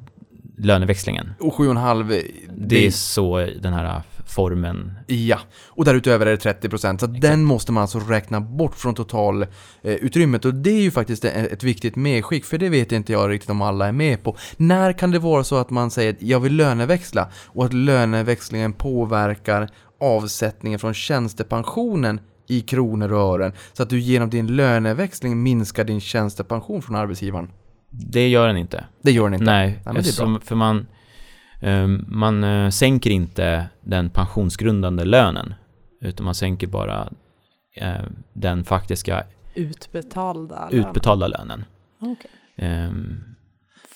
[0.58, 1.30] löneväxlingen.
[1.40, 2.22] Och 7,5 det,
[2.66, 4.98] det är så den här formen.
[5.06, 6.78] Ja, och därutöver är det 30%.
[6.78, 7.20] Så Exakt.
[7.20, 10.44] den måste man alltså räkna bort från totalutrymmet.
[10.44, 13.50] Eh, och det är ju faktiskt ett viktigt medskick, för det vet inte jag riktigt
[13.50, 14.36] om alla är med på.
[14.56, 18.72] När kan det vara så att man säger att jag vill löneväxla och att löneväxlingen
[18.72, 19.68] påverkar
[20.00, 26.00] avsättningen från tjänstepensionen i kronor och ören så att du genom din löneväxling minskar din
[26.00, 27.48] tjänstepension från arbetsgivaren?
[27.90, 28.84] Det gör den inte.
[29.02, 29.44] Det gör den inte?
[29.44, 30.86] Nej, ja, eftersom, för man,
[31.62, 35.54] um, man uh, sänker inte den pensionsgrundande lönen,
[36.00, 37.08] utan man sänker bara
[37.82, 39.24] uh, den faktiska
[39.54, 41.64] utbetalda, utbetalda lönen.
[42.00, 42.86] Okay.
[42.86, 43.24] Um,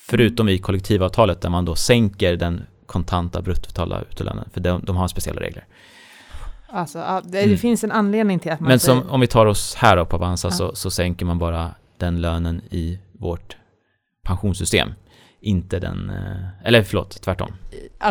[0.09, 5.07] förutom i kollektivavtalet där man då sänker den kontanta bruttobetalda utlönen, för de, de har
[5.07, 5.65] speciella regler.
[6.67, 7.57] Alltså, det, mm.
[7.57, 9.13] finns en anledning till att man Men som, säger...
[9.13, 10.51] om vi tar oss här då på Avanza ja.
[10.51, 13.57] så, så sänker man bara den lönen i vårt
[14.23, 14.93] pensionssystem.
[15.45, 17.51] inte den, eh, eller förlåt, tvärtom.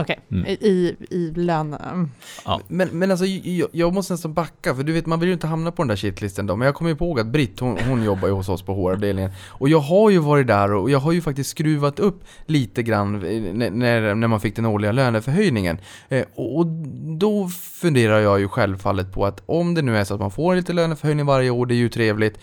[0.00, 0.46] Okej, Mm.
[0.46, 1.74] i, i lön...
[1.74, 2.10] mm.
[2.44, 2.60] Ja.
[2.68, 5.46] Men, men alltså, jag, jag måste nästan backa, för du vet, man vill ju inte
[5.46, 6.56] hamna på den där shitlisten då.
[6.56, 9.30] Men jag kommer ju ihåg att Britt, hon, hon jobbar ju hos oss på HR-avdelningen.
[9.48, 13.14] Och jag har ju varit där och jag har ju faktiskt skruvat upp lite grann
[13.14, 15.78] eh, när, när, man fick den årliga löneförhöjningen.
[16.08, 16.66] Eh, och och
[17.18, 20.54] då funderar jag ju självfallet på att om det nu är så att man får
[20.54, 22.38] lite löneförhöjning varje år, det är ju trevligt.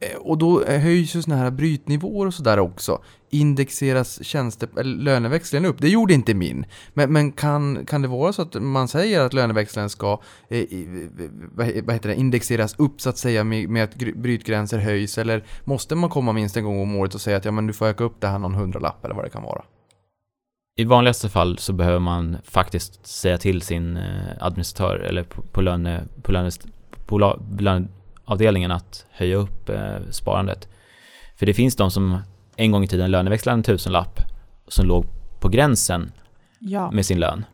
[0.00, 3.02] Eh, och då eh, höjs ju sådana här brytnivåer och sådär också.
[3.30, 5.76] Indexeras tjänste, eller löneväxlingen upp.
[5.80, 6.64] Det gjorde inte min.
[6.94, 10.64] Men, men kan, kan det vara så att man säger att löneväxlingen ska eh,
[11.82, 15.18] vad heter det, indexeras upp så att säga med, med att brytgränser höjs?
[15.18, 17.72] Eller måste man komma minst en gång om året och säga att ja, men du
[17.72, 19.62] får öka upp det här någon hundralapp eller vad det kan vara?
[20.76, 24.02] I vanligaste fall så behöver man faktiskt säga till sin eh,
[24.40, 26.66] administratör eller på, på, löne, på, lönest,
[27.06, 27.18] på
[28.30, 30.68] löneavdelningen att höja upp eh, sparandet.
[31.36, 32.18] För det finns de som
[32.56, 34.20] en gång i tiden löneväxlade en tusenlapp
[34.68, 35.04] som låg
[35.40, 36.12] på gränsen
[36.60, 37.44] Ja, med sin lön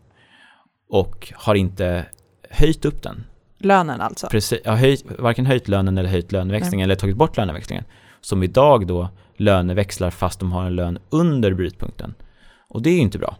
[0.91, 2.07] och har inte
[2.51, 3.25] höjt upp den.
[3.59, 4.27] lönen alltså.
[4.31, 7.85] Precis, har höjt, varken höjt lönen eller höjt löneväxlingen eller tagit bort löneväxlingen.
[8.21, 9.09] Som idag då
[9.39, 12.15] löneväxlar fast de har en lön under brytpunkten.
[12.69, 13.37] Och det är ju inte bra.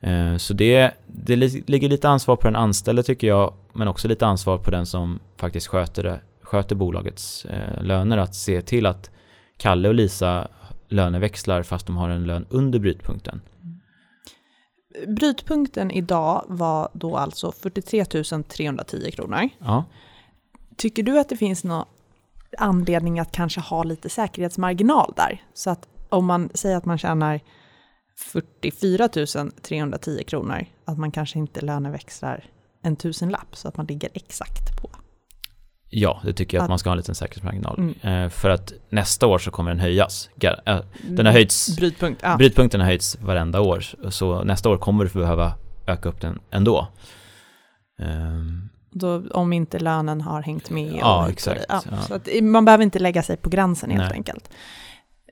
[0.00, 4.08] Eh, Så det, det li- ligger lite ansvar på den anställde tycker jag, men också
[4.08, 8.86] lite ansvar på den som faktiskt sköter, det, sköter bolagets eh, löner att se till
[8.86, 9.10] att
[9.56, 10.48] Kalle och Lisa
[10.88, 13.40] löneväxlar fast de har en lön under brytpunkten.
[15.06, 19.48] Brytpunkten idag var då alltså 43 310 kronor.
[19.58, 19.84] Ja,
[20.76, 21.84] Tycker du att det finns någon
[22.58, 25.44] anledning att kanske ha lite säkerhetsmarginal där?
[25.54, 27.40] Så att om man säger att man tjänar
[28.32, 29.08] 44
[29.62, 32.44] 310 kronor, att man kanske inte löneväxlar
[32.82, 34.90] en tusenlapp så att man ligger exakt på.
[35.90, 37.78] Ja det tycker jag att Att- man ska ha en liten säkerhetsmarginal.
[38.02, 38.24] Mm.
[38.24, 40.30] Eh, För att nästa år så kommer den höjas.
[40.66, 42.36] Äh, Den har höjts Brytpunkt, ja.
[42.36, 45.52] Brytpunkten har höjts varenda år, så nästa år kommer du behöva
[45.86, 46.88] öka upp den ändå.
[48.02, 50.96] Ehm, Då, om inte lönen har hängt med.
[51.00, 51.64] Ja, exakt.
[51.68, 52.18] Ja, ja.
[52.20, 54.12] Så man behöver inte lägga sig på gränsen helt Nej.
[54.12, 54.50] enkelt.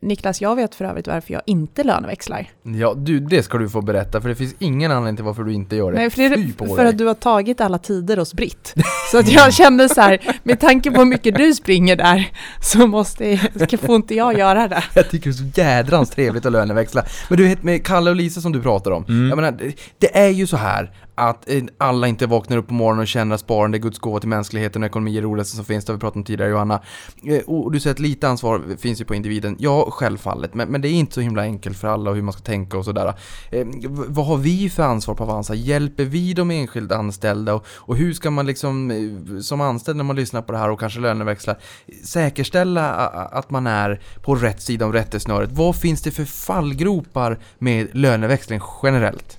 [0.05, 2.51] Niklas, jag vet för övrigt varför jag inte löneväxlar.
[2.63, 5.53] Ja, du, det ska du få berätta, för det finns ingen anledning till varför du
[5.53, 5.99] inte gör det.
[5.99, 6.87] Nej, för, det är på för dig.
[6.87, 8.75] att du har tagit alla tider hos Britt.
[9.11, 12.87] Så att jag kände så här, med tanke på hur mycket du springer där, så
[12.87, 13.37] måste,
[13.67, 14.85] ska- får inte jag göra det.
[14.95, 17.05] Jag tycker det är så jädrans trevligt att löneväxla.
[17.29, 19.05] Men du med Kalle och Lisa som du pratar om.
[19.09, 19.29] Mm.
[19.29, 21.49] Jag menar, det är ju så här att
[21.79, 24.83] alla inte vaknar upp på morgonen och känner att sparande är Guds gåva till mänskligheten
[24.83, 25.85] och ekonomi är det roligaste som finns.
[25.85, 26.81] Det har vi pratat om tidigare Johanna.
[27.25, 29.57] Eh, och du säger att lite ansvar finns ju på individen.
[29.59, 30.55] Ja, självfallet.
[30.55, 32.79] Men, men det är inte så himla enkelt för alla och hur man ska tänka
[32.79, 33.15] och sådär.
[33.51, 35.55] Eh, vad har vi för ansvar på Avanza?
[35.55, 37.55] Hjälper vi de enskilda anställda?
[37.55, 40.71] Och, och hur ska man liksom eh, som anställd när man lyssnar på det här
[40.71, 41.59] och kanske löneväxlar
[42.05, 42.91] säkerställa
[43.33, 45.51] att man är på rätt sida om rättesnöret?
[45.53, 49.39] Vad finns det för fallgropar med löneväxling generellt?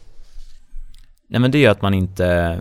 [1.35, 2.59] Nej men det är att man inte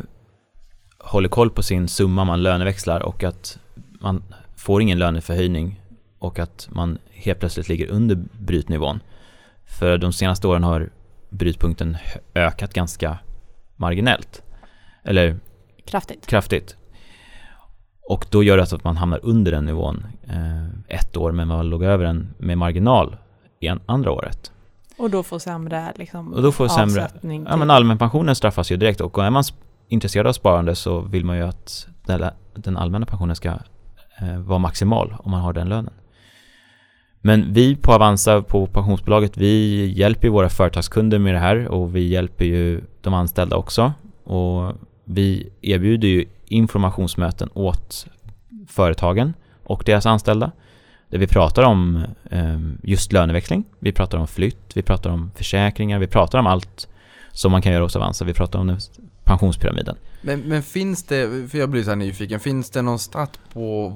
[0.98, 3.58] håller koll på sin summa man löneväxlar och att
[4.00, 4.22] man
[4.56, 5.80] får ingen löneförhöjning
[6.18, 9.00] och att man helt plötsligt ligger under brytnivån.
[9.64, 10.90] För de senaste åren har
[11.30, 11.96] brytpunkten
[12.34, 13.18] ökat ganska
[13.76, 14.42] marginellt.
[15.04, 15.36] Eller
[15.86, 16.26] Kraftigt.
[16.26, 16.76] kraftigt.
[18.08, 21.48] Och då gör det alltså att man hamnar under den nivån eh, ett år, men
[21.48, 23.16] man låg över den med marginal
[23.60, 24.52] i en, andra året.
[24.96, 27.42] Och då får sämre liksom, Och då får sämre- avsättning.
[27.44, 29.44] Ja till- men allmänpensionen straffas ju direkt och är man
[29.88, 33.48] intresserad av sparande så vill man ju att den, den allmänna pensionen ska
[34.18, 35.92] eh, vara maximal om man har den lönen.
[37.20, 41.96] Men vi på Avanza, på pensionsbolaget, vi hjälper ju våra företagskunder med det här och
[41.96, 43.92] vi hjälper ju de anställda också.
[44.24, 44.72] Och
[45.04, 48.06] vi erbjuder ju informationsmöten åt
[48.68, 50.52] företagen och deras anställda.
[51.14, 55.98] Där vi pratar om eh, just löneväxling, vi pratar om flytt, vi pratar om försäkringar,
[55.98, 56.88] vi pratar om allt
[57.32, 58.24] som man kan göra hos Avanza.
[58.24, 58.78] Vi pratar om
[59.24, 59.96] pensionspyramiden.
[60.20, 63.92] Men, men finns det, för jag blir så här nyfiken, finns det någon stat på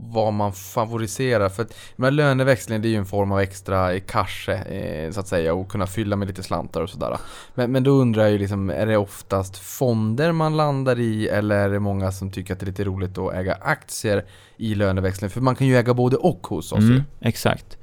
[0.00, 1.48] vad, man favoriserar?
[1.48, 5.28] För att, men löneväxling det är ju en form av extra cash eh, så att
[5.28, 7.16] säga och kunna fylla med lite slantar och sådär.
[7.54, 11.56] Men, men då undrar jag ju liksom, är det oftast fonder man landar i eller
[11.56, 14.24] är det många som tycker att det är lite roligt att äga aktier
[14.56, 15.30] i löneväxling?
[15.30, 16.92] För man kan ju äga både och hos oss ju.
[16.92, 17.78] Mm, exakt.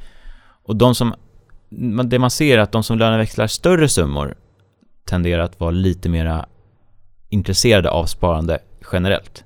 [0.64, 1.14] Och de som,
[2.06, 4.36] det man ser är att de som löneväxlar större summor
[5.06, 6.46] tenderar att vara lite mera
[7.36, 8.60] intresserade av sparande
[8.91, 9.43] generellt.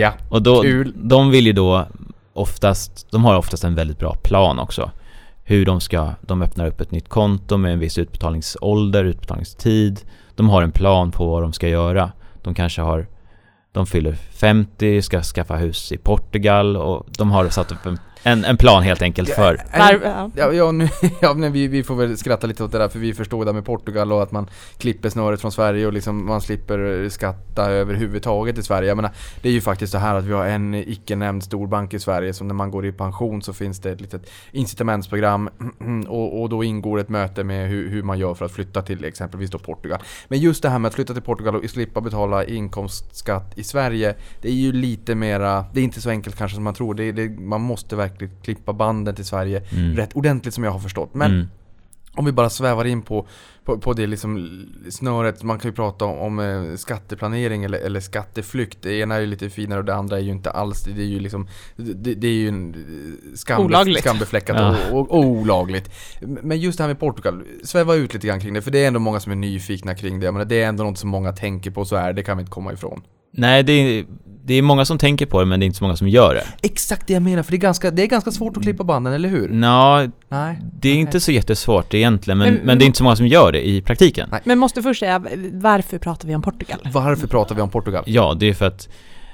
[0.00, 0.12] Ja.
[0.28, 0.92] Och då, Kul.
[0.96, 1.86] de vill ju då
[2.32, 4.90] oftast, de har oftast en väldigt bra plan också.
[5.44, 10.00] Hur de ska, de öppnar upp ett nytt konto med en viss utbetalningsålder, utbetalningstid.
[10.34, 12.12] De har en plan på vad de ska göra.
[12.42, 13.06] De kanske har,
[13.72, 18.44] de fyller 50, ska skaffa hus i Portugal och de har satt upp en en,
[18.44, 19.60] en plan helt enkelt för...
[19.72, 20.30] Där, ja.
[20.36, 20.88] Ja, ja, nu,
[21.20, 23.44] ja men vi, vi får väl skratta lite åt det där för vi förstår det
[23.44, 27.70] där med Portugal och att man klipper snöret från Sverige och liksom man slipper skatta
[27.70, 28.88] överhuvudtaget i Sverige.
[28.88, 29.10] Jag menar,
[29.42, 32.34] det är ju faktiskt så här att vi har en icke nämnd storbank i Sverige
[32.34, 35.50] som när man går i pension så finns det ett litet incitamentsprogram
[36.08, 39.04] och, och då ingår ett möte med hur, hur man gör för att flytta till
[39.04, 40.00] exempelvis då Portugal.
[40.28, 44.14] Men just det här med att flytta till Portugal och slippa betala inkomstskatt i Sverige,
[44.40, 46.94] det är ju lite mera, det är inte så enkelt kanske som man tror.
[46.94, 48.09] Det, det, man måste verkligen
[48.42, 49.96] klippa banden till Sverige Mm.
[49.96, 51.14] rätt ordentligt som jag har förstått.
[51.14, 51.46] Men Mm.
[52.14, 53.26] om vi bara svävar in på,
[53.64, 54.48] på, på det liksom
[54.90, 58.78] snöret, man kan ju prata om, om eh, skatteplanering eller, eller skatteflykt.
[58.82, 61.06] Det ena är ju lite finare och det andra är ju inte alls, det är
[61.06, 64.00] ju liksom, det, det är ju en eh, skam, Olagligt.
[64.04, 64.76] skambefläckat Ja.
[64.92, 65.90] och, och, och olagligt.
[66.20, 68.86] Men just det här med Portugal, sväva ut lite grann kring det, för det är
[68.88, 70.32] ändå många som är nyfikna kring det.
[70.32, 72.40] Menar, det är ändå något som många tänker på, så är det, det kan vi
[72.40, 73.02] inte komma ifrån.
[73.32, 74.04] Nej, det är,
[74.44, 76.34] det är många som tänker på det men det är inte så många som gör
[76.34, 76.44] det.
[76.68, 79.12] Exakt det jag menar, för det är ganska, det är ganska svårt att klippa banden,
[79.12, 79.48] eller hur?
[79.48, 80.58] Nå, Nej.
[80.80, 83.26] det är inte så jättesvårt egentligen men, Men- men det är inte så många som
[83.26, 84.28] gör det i praktiken.
[84.32, 84.40] Nej.
[84.44, 86.78] Men måste först säga, varför pratar vi om Portugal?
[86.92, 88.04] Varför pratar vi om Portugal?
[88.06, 88.88] Ja, det är för att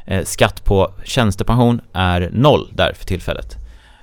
[0.07, 3.57] eh, skatt på tjänstepension är noll där för tillfället.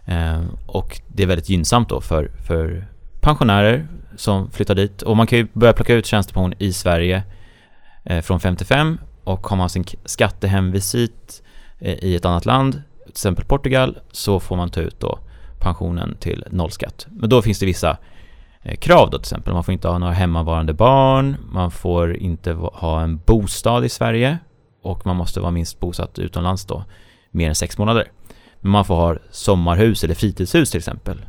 [0.06, 2.88] Eh, och det är väldigt gynnsamt då för, för
[3.22, 5.02] pensionärer som flyttar dit.
[5.02, 7.24] Och man kan ju börja plocka ut tjänstepension i Sverige
[8.04, 11.44] eh, från 55 och har man sin skattehemvisit
[11.80, 15.20] eh, i ett annat land, till exempel Portugal, så får man ta ut då
[15.60, 17.08] pensionen till nollskatt.
[17.10, 17.98] Men då finns det vissa
[18.62, 19.54] eh, krav då till exempel.
[19.54, 24.38] Man får inte ha några hemmavarande barn, man får inte ha en bostad i Sverige
[24.82, 26.84] och man måste vara minst bosatt utomlands då
[27.32, 28.12] mer än sex månader.
[28.60, 31.22] Men man får ha sommarhus eller fritidshus till exempel.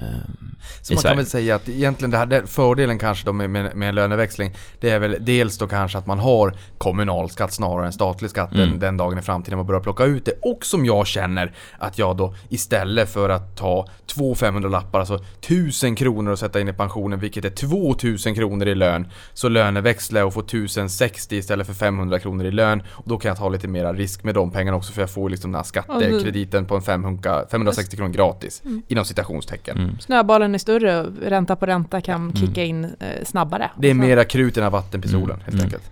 [0.00, 1.10] Ehm, Så man Sverige.
[1.10, 4.52] kan väl säga att egentligen det här, fördelen kanske då med, med, med en löneväxling
[4.80, 8.60] Det är väl dels då kanske att man har kommunalskatt snarare än statlig skatt den,
[8.68, 8.78] Mm.
[8.78, 12.16] den dagen i framtiden man börjar plocka ut det Och som jag känner att jag
[12.16, 16.72] då istället för att ta två 500 lappar alltså 1000 kronor att sätta in i
[16.72, 21.74] pensionen vilket är 2000 kronor i lön Så löneväxlar jag och får 1060 istället för
[21.74, 24.76] 500 kronor i lön Och då kan jag ta lite mera risk med de pengarna
[24.76, 29.04] också för jag får liksom den här skattekrediten på en 500, 560 kronor gratis Inom
[29.04, 29.89] citationstecken Mm.
[30.00, 33.70] Snöbollen är större och ränta på ränta kan kicka in eh, snabbare.
[33.78, 35.64] Det är mera krut än vattenpistolen Mm, helt mm.
[35.64, 35.90] enkelt.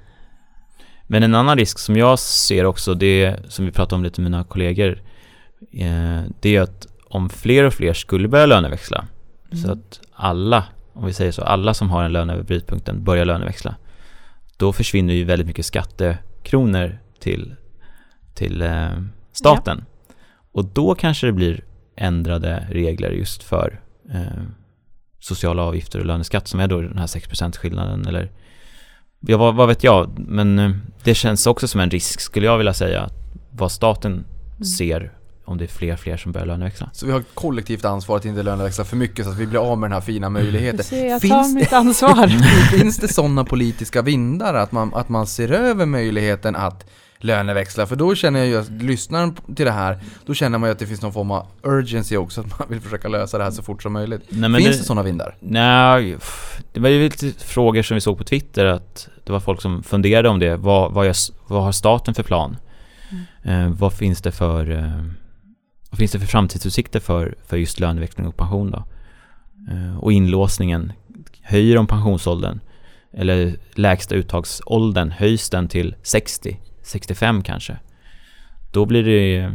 [1.07, 4.31] Men en annan risk som jag ser också, det som vi pratade om lite med
[4.31, 5.03] mina kollegor,
[5.73, 9.05] eh, det är att om fler och fler skulle börja löneväxla,
[9.53, 9.71] så Mm.
[9.71, 13.75] att alla, om vi säger så, alla som har en lön över brytpunkten börjar löneväxla,
[14.57, 17.55] då försvinner ju väldigt mycket skattekronor till,
[18.35, 18.89] till eh,
[19.33, 19.85] staten.
[20.53, 21.65] Och då kanske det blir
[21.97, 23.81] ändrade regler just för
[24.15, 24.43] eh,
[25.21, 28.31] sociala avgifter och löneskatt som är då den här 6% skillnaden eller
[29.21, 30.71] Ja, vad, vad vet jag, men eh,
[31.05, 33.09] det känns också som en risk skulle jag vilja säga,
[33.51, 34.25] vad staten
[34.79, 35.13] ser
[35.45, 36.91] om det är fler och fler som börjar löneväxla.
[36.93, 39.73] Så vi har ett kollektivt ansvar att inte löneväxla för mycket så att vi blir
[39.73, 40.77] av med den här fina möjligheten.
[40.77, 42.27] Du ser, jag Finns tar det- mitt ansvar.
[42.79, 46.91] Finns det sådana politiska vindar att man, att man ser över möjligheten att
[47.21, 47.87] löneväxla?
[47.87, 50.79] För då känner jag ju att lyssnaren till det här, då känner man ju att
[50.79, 53.63] det finns någon form av urgency också, att man vill försöka lösa det här så
[53.63, 54.23] fort som möjligt.
[54.29, 55.37] Nej, men finns det, det, sådana vindar?
[55.41, 56.17] Nej,
[56.73, 59.83] det var ju lite frågor som vi såg på Twitter att det var folk som
[59.83, 60.57] funderade om det.
[60.57, 61.15] Vad, vad, gör,
[61.47, 62.57] vad har staten för plan?
[63.43, 65.05] Eh, vad finns det för eh,
[65.91, 68.85] vad finns det för framtidsutsikter för, för just löneväxling och pension då?
[69.73, 70.93] Eh, och inlåsningen,
[71.43, 72.61] höjer de pensionsåldern?
[73.13, 77.79] Eller lägsta uttagsåldern, höjs den till 60, 65 kanske?
[78.73, 79.53] Då blir det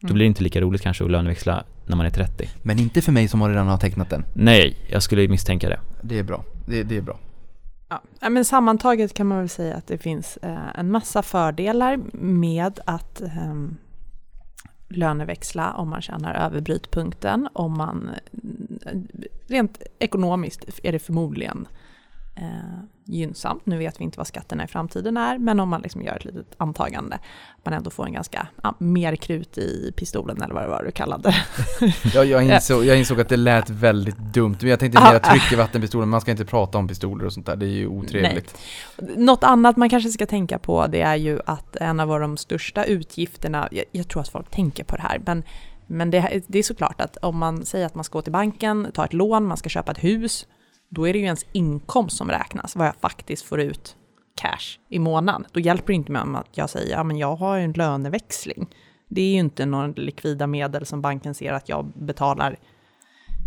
[0.00, 2.48] då blir det inte lika roligt kanske att löneväxla när man är 30.
[2.62, 4.24] Men inte för mig som redan har tecknat den.
[4.34, 5.80] Nej, jag skulle misstänka det.
[6.02, 6.44] Det är bra.
[6.66, 7.18] Det, det är bra.
[8.20, 12.80] Ja, men sammantaget kan man väl säga att det finns eh, en massa fördelar med
[12.84, 13.76] att ehm,
[14.88, 17.48] löneväxla om man tjänar över brytpunkten.
[17.52, 18.10] Om man,
[18.86, 18.98] eh,
[19.46, 21.68] rent ekonomiskt är det förmodligen
[22.34, 22.44] eh,
[23.04, 23.66] gynnsamt.
[23.66, 26.24] Nu vet vi inte vad skatterna i framtiden är, men om man liksom gör ett
[26.24, 27.18] litet antagande,
[27.64, 30.90] man ändå får en ganska, ja, mer krut i pistolen eller vad det var du
[30.90, 31.34] kallade
[31.80, 32.24] det.
[32.24, 34.56] Jag, insåg, jag insåg att det lät väldigt dumt.
[34.60, 36.08] Men jag tänkte mera tryck i vattenpistolen.
[36.08, 37.56] Man ska inte prata om pistoler och sånt där.
[37.56, 38.58] Det är ju otrevligt.
[39.16, 42.84] Något annat man kanske ska tänka på det är ju att en av de största
[42.84, 45.42] utgifterna, jag, jag tror att folk tänker på det här, men,
[45.86, 48.90] men det, det är såklart att om man säger att man ska gå till banken,
[48.94, 50.46] ta ett lån, man ska köpa ett hus,
[50.90, 53.96] då är det ju ens inkomst som räknas, vad jag faktiskt får ut
[54.34, 55.46] cash i månaden.
[55.52, 58.68] Då hjälper det inte med att jag säger, ja men jag har ju en löneväxling.
[59.08, 62.58] Det är ju inte någon likvida medel som banken ser att jag betalar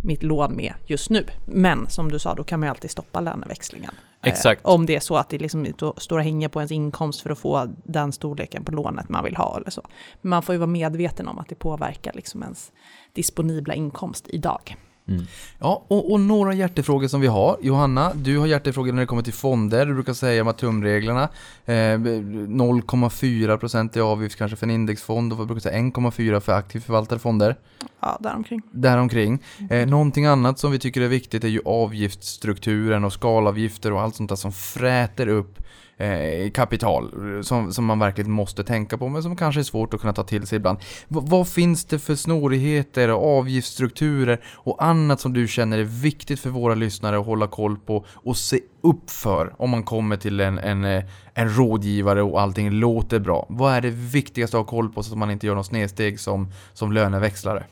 [0.03, 1.25] mitt lån med just nu.
[1.45, 3.93] Men som du sa, då kan man ju alltid stoppa löneväxlingen.
[4.25, 4.61] Exakt.
[4.65, 7.39] om det är så att det liksom står och hänger på ens inkomst för att
[7.39, 9.81] få den storleken på lånet man vill ha eller så.
[10.21, 12.71] Men man får ju vara medveten om att det påverkar liksom ens
[13.13, 14.77] disponibla inkomst idag.
[15.07, 15.25] Mm.
[15.59, 17.57] Ja, och, och några hjärtefrågor som vi har.
[17.61, 19.85] Johanna, du har hjärtefrågor när det kommer till fonder.
[19.85, 21.29] Du brukar säga med tumreglerna.
[21.65, 26.83] Eh, 0,4% i avgift kanske för en indexfond och vad brukar säga 1,4% för aktivt
[26.83, 27.55] förvaltade fonder.
[27.99, 28.61] Ja, däromkring.
[28.71, 29.39] Däromkring.
[29.69, 34.15] Eh, någonting annat som vi tycker är viktigt är ju avgiftsstrukturen och skalavgifter och allt
[34.15, 35.59] sånt där som fräter upp
[35.97, 37.13] eh, kapital
[37.43, 40.23] som, som man verkligen måste tänka på men som kanske är svårt att kunna ta
[40.23, 40.77] till sig ibland.
[41.07, 46.49] V vad finns det för snårigheter, avgiftsstrukturer och annat som du känner är viktigt för
[46.49, 50.57] våra lyssnare att hålla koll på och se upp för om man kommer till en,
[50.57, 53.45] en, eh, en rådgivare och allting låter bra?
[53.49, 56.19] Vad är det viktigaste att ha koll på så att man inte gör något snedsteg
[56.19, 57.63] som, som löneväxlare?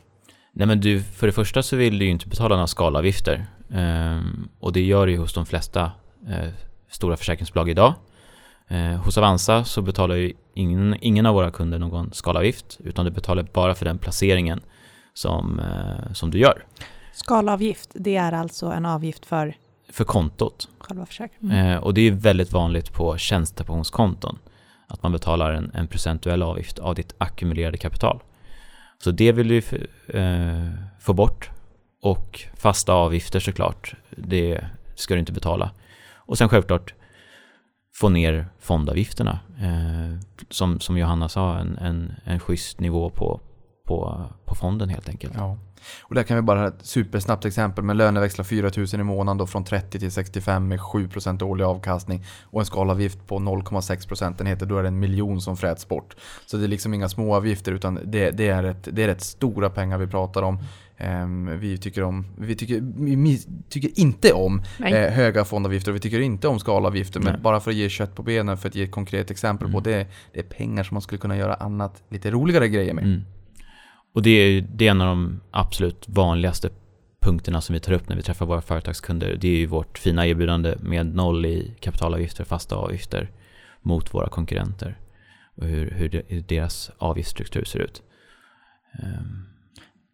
[0.54, 3.46] Nej men du, för det första så vill du ju inte betala några skalavgifter.
[3.74, 5.92] Ehm, och det gör du ju hos de flesta
[6.30, 6.50] eh,
[6.90, 7.94] stora försäkringsbolag idag.
[8.72, 13.12] Eh, hos Avanza så betalar ju ingen, ingen av våra kunder någon skalavgift utan du
[13.12, 14.62] betalar bara för den placeringen
[15.14, 16.66] som, eh, som du gör.
[17.14, 19.54] Skalavgift, det är alltså en avgift för
[19.90, 20.70] För kontot.
[20.80, 21.58] själva försäkringen.
[21.58, 24.38] Eh, och det är väldigt vanligt på tjänstepensionskonton
[24.88, 28.20] att man betalar en, en procentuell avgift av ditt ackumulerade kapital.
[29.04, 29.74] Så det vill du f-
[30.16, 30.68] eh,
[31.00, 31.50] få bort
[32.02, 34.66] och fasta avgifter såklart, det
[34.96, 35.72] ska du inte betala.
[36.16, 36.94] Och sen självklart
[38.02, 39.40] få ner fondavgifterna.
[39.62, 40.18] Eh,
[40.50, 43.40] som, som Johanna sa, en, en, en schysst nivå på,
[43.92, 45.34] på, på fonden helt enkelt.
[45.38, 45.58] Ja.
[46.02, 49.38] Och där kan vi bara ha ett supersnabbt exempel med löneväxla 4 000 i månaden
[49.38, 54.66] då från 30 till 65 med 7% årlig avkastning och en skalavgift på 0,6 procentenheter.
[54.66, 56.16] Då är det en miljon som fräts bort.
[56.46, 59.22] Så det är liksom inga små avgifter utan det, det, är, ett, det är rätt
[59.22, 60.60] stora pengar vi pratar om.
[60.98, 62.82] Ehm, vi, tycker om vi, tycker,
[63.16, 64.94] vi tycker inte om Nej.
[64.94, 67.20] eh, höga fondavgifter och vi tycker inte om skalavgifter.
[67.20, 67.42] Men Nej.
[67.42, 69.84] bara för att ge kött på benen, för att ge ett konkret exempel på Mm.
[69.84, 73.04] det, det är pengar som man skulle kunna göra annat, lite roligare grejer med.
[73.04, 73.22] Mm.
[74.14, 76.70] Och det är, det är en av de absolut vanligaste
[77.20, 79.38] punkterna som vi tar upp när vi träffar våra företagskunder.
[79.42, 83.32] Det är ju vårt fina erbjudande med noll i kapitalavgifter, fasta avgifter
[83.82, 85.00] mot våra konkurrenter
[85.56, 88.04] och hur, hur, deras avgiftsstruktur ser ut.
[88.94, 89.46] Ehm.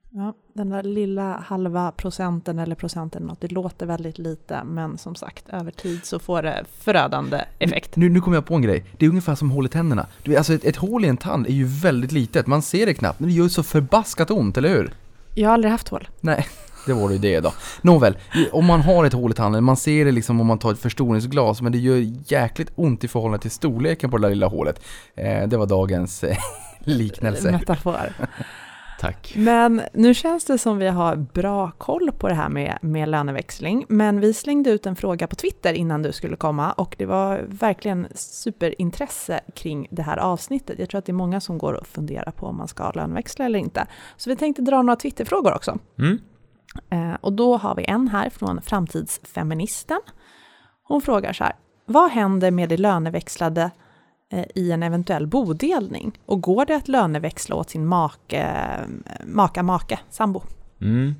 [0.09, 5.15] Ja, den där lilla halva procenten eller procenten, något, det låter väldigt lite, men som
[5.15, 7.95] sagt, över tid så får det förödande effekt.
[7.95, 8.85] Nu, nu kommer jag på en grej.
[8.97, 10.05] Det är ungefär som hål i tänderna.
[10.23, 12.47] Du alltså ett, ett hål i en tand är ju väldigt litet.
[12.47, 14.93] Man ser det knappt, men det gör ju så förbaskat ont, eller hur?
[15.33, 16.07] Jag har aldrig haft hål.
[16.21, 16.47] Nej,
[16.87, 17.53] det var ju det då.
[17.81, 18.17] Nåväl,
[18.51, 20.79] om man har ett hål i tanden, man ser det liksom om man tar ett
[20.79, 24.81] förstoringsglas, men det gör jäkligt ont i förhållande till storleken på det där lilla hålet.
[25.15, 26.37] Eh, det var dagens eh,
[26.79, 27.51] liknelse.
[27.51, 28.13] Metafor.
[28.99, 29.33] Tack.
[29.35, 33.85] Men nu känns det som vi har bra koll på det här med, med löneväxling.
[33.89, 37.45] Men vi slängde ut en fråga på Twitter innan du skulle komma och det var
[37.47, 40.79] verkligen superintresse kring det här avsnittet.
[40.79, 43.45] Jag tror att det är många som går och funderar på om man ska löneväxla
[43.45, 43.87] eller inte.
[44.17, 45.79] Så vi tänkte dra några Twitterfrågor också.
[45.99, 46.19] Mm.
[46.89, 49.99] Eh, och då har vi en här från Framtidsfeministen.
[50.83, 51.53] Hon frågar så här,
[51.85, 53.71] vad händer med det löneväxlade
[54.29, 56.19] Eh, i en eventuell bodelning?
[56.25, 58.87] Och går det att löneväxla åt sin make, eh,
[59.25, 60.43] maka, make, sambo?
[60.81, 61.15] Mm.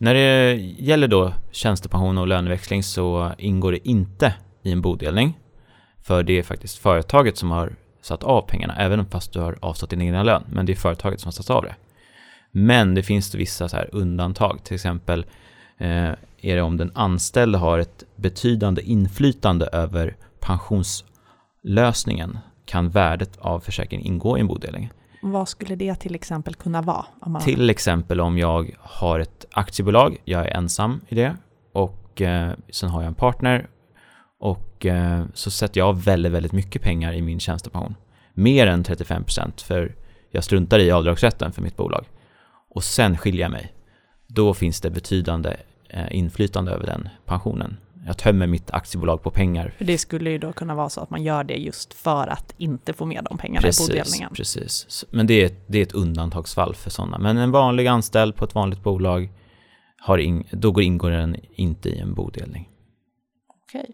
[0.00, 5.38] När det gäller då tjänstepension och löneväxling så ingår det inte i en bodelning.
[6.02, 9.90] För det är faktiskt företaget som har satt av pengarna, även fast du har avsatt
[9.90, 10.44] din egna lön.
[10.48, 11.74] Men det är företaget som har satt av det.
[12.50, 15.26] Men det finns vissa så här undantag, till exempel
[15.78, 16.10] eh,
[16.40, 21.04] är det om den anställde har ett betydande inflytande över pensions
[21.64, 24.90] pensionslösningen kan värdet av försäkringen ingå i en bodelning.
[25.22, 27.06] Vad skulle det till exempel kunna vara?
[27.26, 31.36] Man Till exempel om jag har ett aktiebolag, jag är ensam i det
[31.72, 33.68] och eh, sen har jag en partner
[34.40, 37.94] och eh, så sätter jag väldigt, väldigt mycket pengar i min tjänstepension.
[38.34, 39.94] Mer än 35% för
[40.30, 42.04] jag struntar i avdragsrätten för mitt bolag.
[42.70, 43.72] Och sen skiljer jag mig.
[44.26, 45.56] Då finns det betydande
[45.88, 47.76] eh, inflytande över den pensionen.
[48.06, 49.74] Jag tömmer mitt aktiebolag på pengar.
[49.78, 52.54] För det skulle ju då kunna vara så att man gör det just för att
[52.58, 54.30] inte få med de pengarna i Precis, bodelningen.
[54.34, 55.04] precis.
[55.10, 57.18] Men det är, ett- det är ett undantagsfall för sådana.
[57.18, 59.28] Men en vanlig anställd på ett vanligt bolag,
[60.00, 62.68] har ing, då går ingår den inte i en bodelning.
[63.68, 63.90] Okej.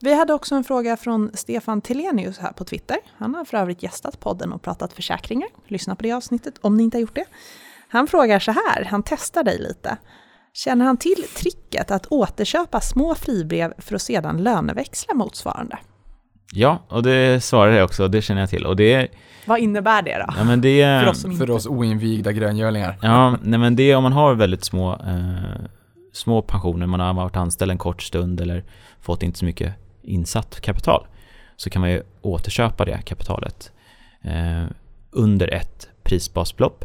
[0.00, 2.96] Vi hade också en fråga från Stefan Telenius här på Twitter.
[3.16, 5.48] Han har för övrigt gästat podden och pratat försäkringar.
[5.68, 7.24] Lyssna på det avsnittet om ni inte har gjort det.
[7.88, 9.96] Han frågar så här, han testar dig lite.
[10.56, 15.78] Känner han till tricket att återköpa små fribrev för att sedan löneväxla motsvarande?
[16.52, 18.66] Ja, och det svarar jag också, det känner jag till.
[18.66, 19.08] Och det är,
[19.46, 20.34] Vad innebär det då?
[20.38, 21.00] ja men det.
[21.04, 21.46] För oss som inte...
[21.46, 22.98] För oss oinvigda gröngölingar.
[23.02, 25.66] Ja, nej men det är om man har väldigt små, eh,
[26.12, 28.64] små pensioner, man har varit anställd en kort stund eller
[29.00, 31.06] fått inte så mycket insatt kapital,
[31.56, 33.72] så kan man ju återköpa det kapitalet
[34.22, 34.64] eh,
[35.10, 36.84] under ett prisbasbelopp.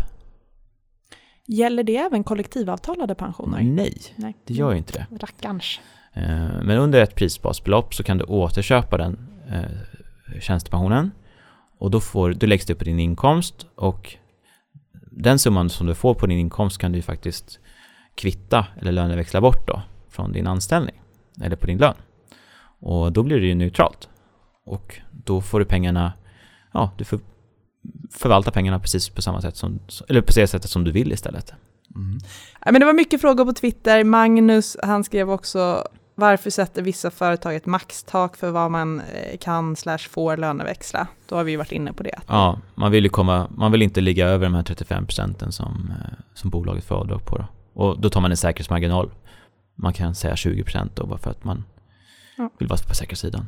[1.53, 3.61] Gäller det även kollektivavtalade pensioner?
[3.63, 4.35] Nej, Nej.
[4.45, 5.17] det gör ju inte det.
[5.19, 5.79] Rackarns.
[6.13, 6.23] Eh,
[6.63, 11.11] Men under ett prisbasbelopp så kan du återköpa den eh, tjänstepensionen
[11.77, 14.15] och då, får, då läggs det på din inkomst och
[15.11, 17.59] den summan som du får på din inkomst kan du faktiskt
[18.15, 20.95] kvitta eller löneväxla bort då från din anställning
[21.41, 21.95] eller på din lön.
[22.79, 24.09] Och då blir det ju neutralt.
[24.65, 26.13] Och då får du pengarna,
[26.73, 27.19] ja, du får
[28.11, 29.79] förvalta pengarna precis på samma sätt som,
[30.09, 31.53] eller på det sättet som du vill istället.
[32.65, 34.03] Ja, men det var mycket frågor på Twitter.
[34.03, 39.75] Magnus, han skrev också varför sätter vissa företag ett maxtak för vad man eh, kan
[39.75, 41.07] slash får löneväxla?
[41.27, 42.19] Då har vi ju varit inne på det.
[42.27, 45.93] Ja, man vill ju komma, man vill inte ligga över de här 35 procenten som,
[45.99, 47.45] eh, som bolaget får avdrag på då.
[47.73, 49.11] Och då tar man en säkerhetsmarginal.
[49.75, 51.63] Man kan säga 20 procent då bara för att man
[52.37, 52.49] Ja.
[52.59, 53.47] vill vara på säkra sidan.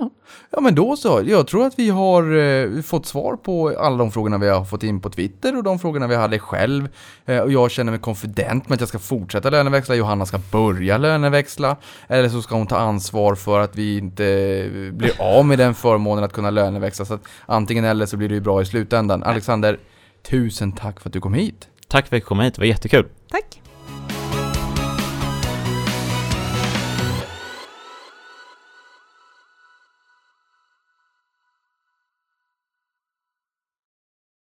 [0.00, 0.10] Ja.
[0.50, 4.12] Ja men då så, jag tror att vi har eh, fått svar på alla de
[4.12, 6.88] frågorna vi har fått in på Twitter och de frågorna vi hade själv.
[7.26, 10.98] Eh, och jag känner mig konfident med att jag ska fortsätta löneväxla, Johanna ska börja
[10.98, 11.76] löneväxla.
[12.08, 15.74] Eller så ska hon ta ansvar för att vi inte eh, blir av med den
[15.74, 17.04] förmånen att kunna löneväxla.
[17.04, 19.22] Så att antingen eller så blir det ju bra i slutändan.
[19.22, 19.78] Alexander,
[20.22, 21.68] tusen tack för att du kom hit.
[21.88, 23.06] Tack för att jag kom hit, det var jättekul.
[23.30, 23.67] Tack!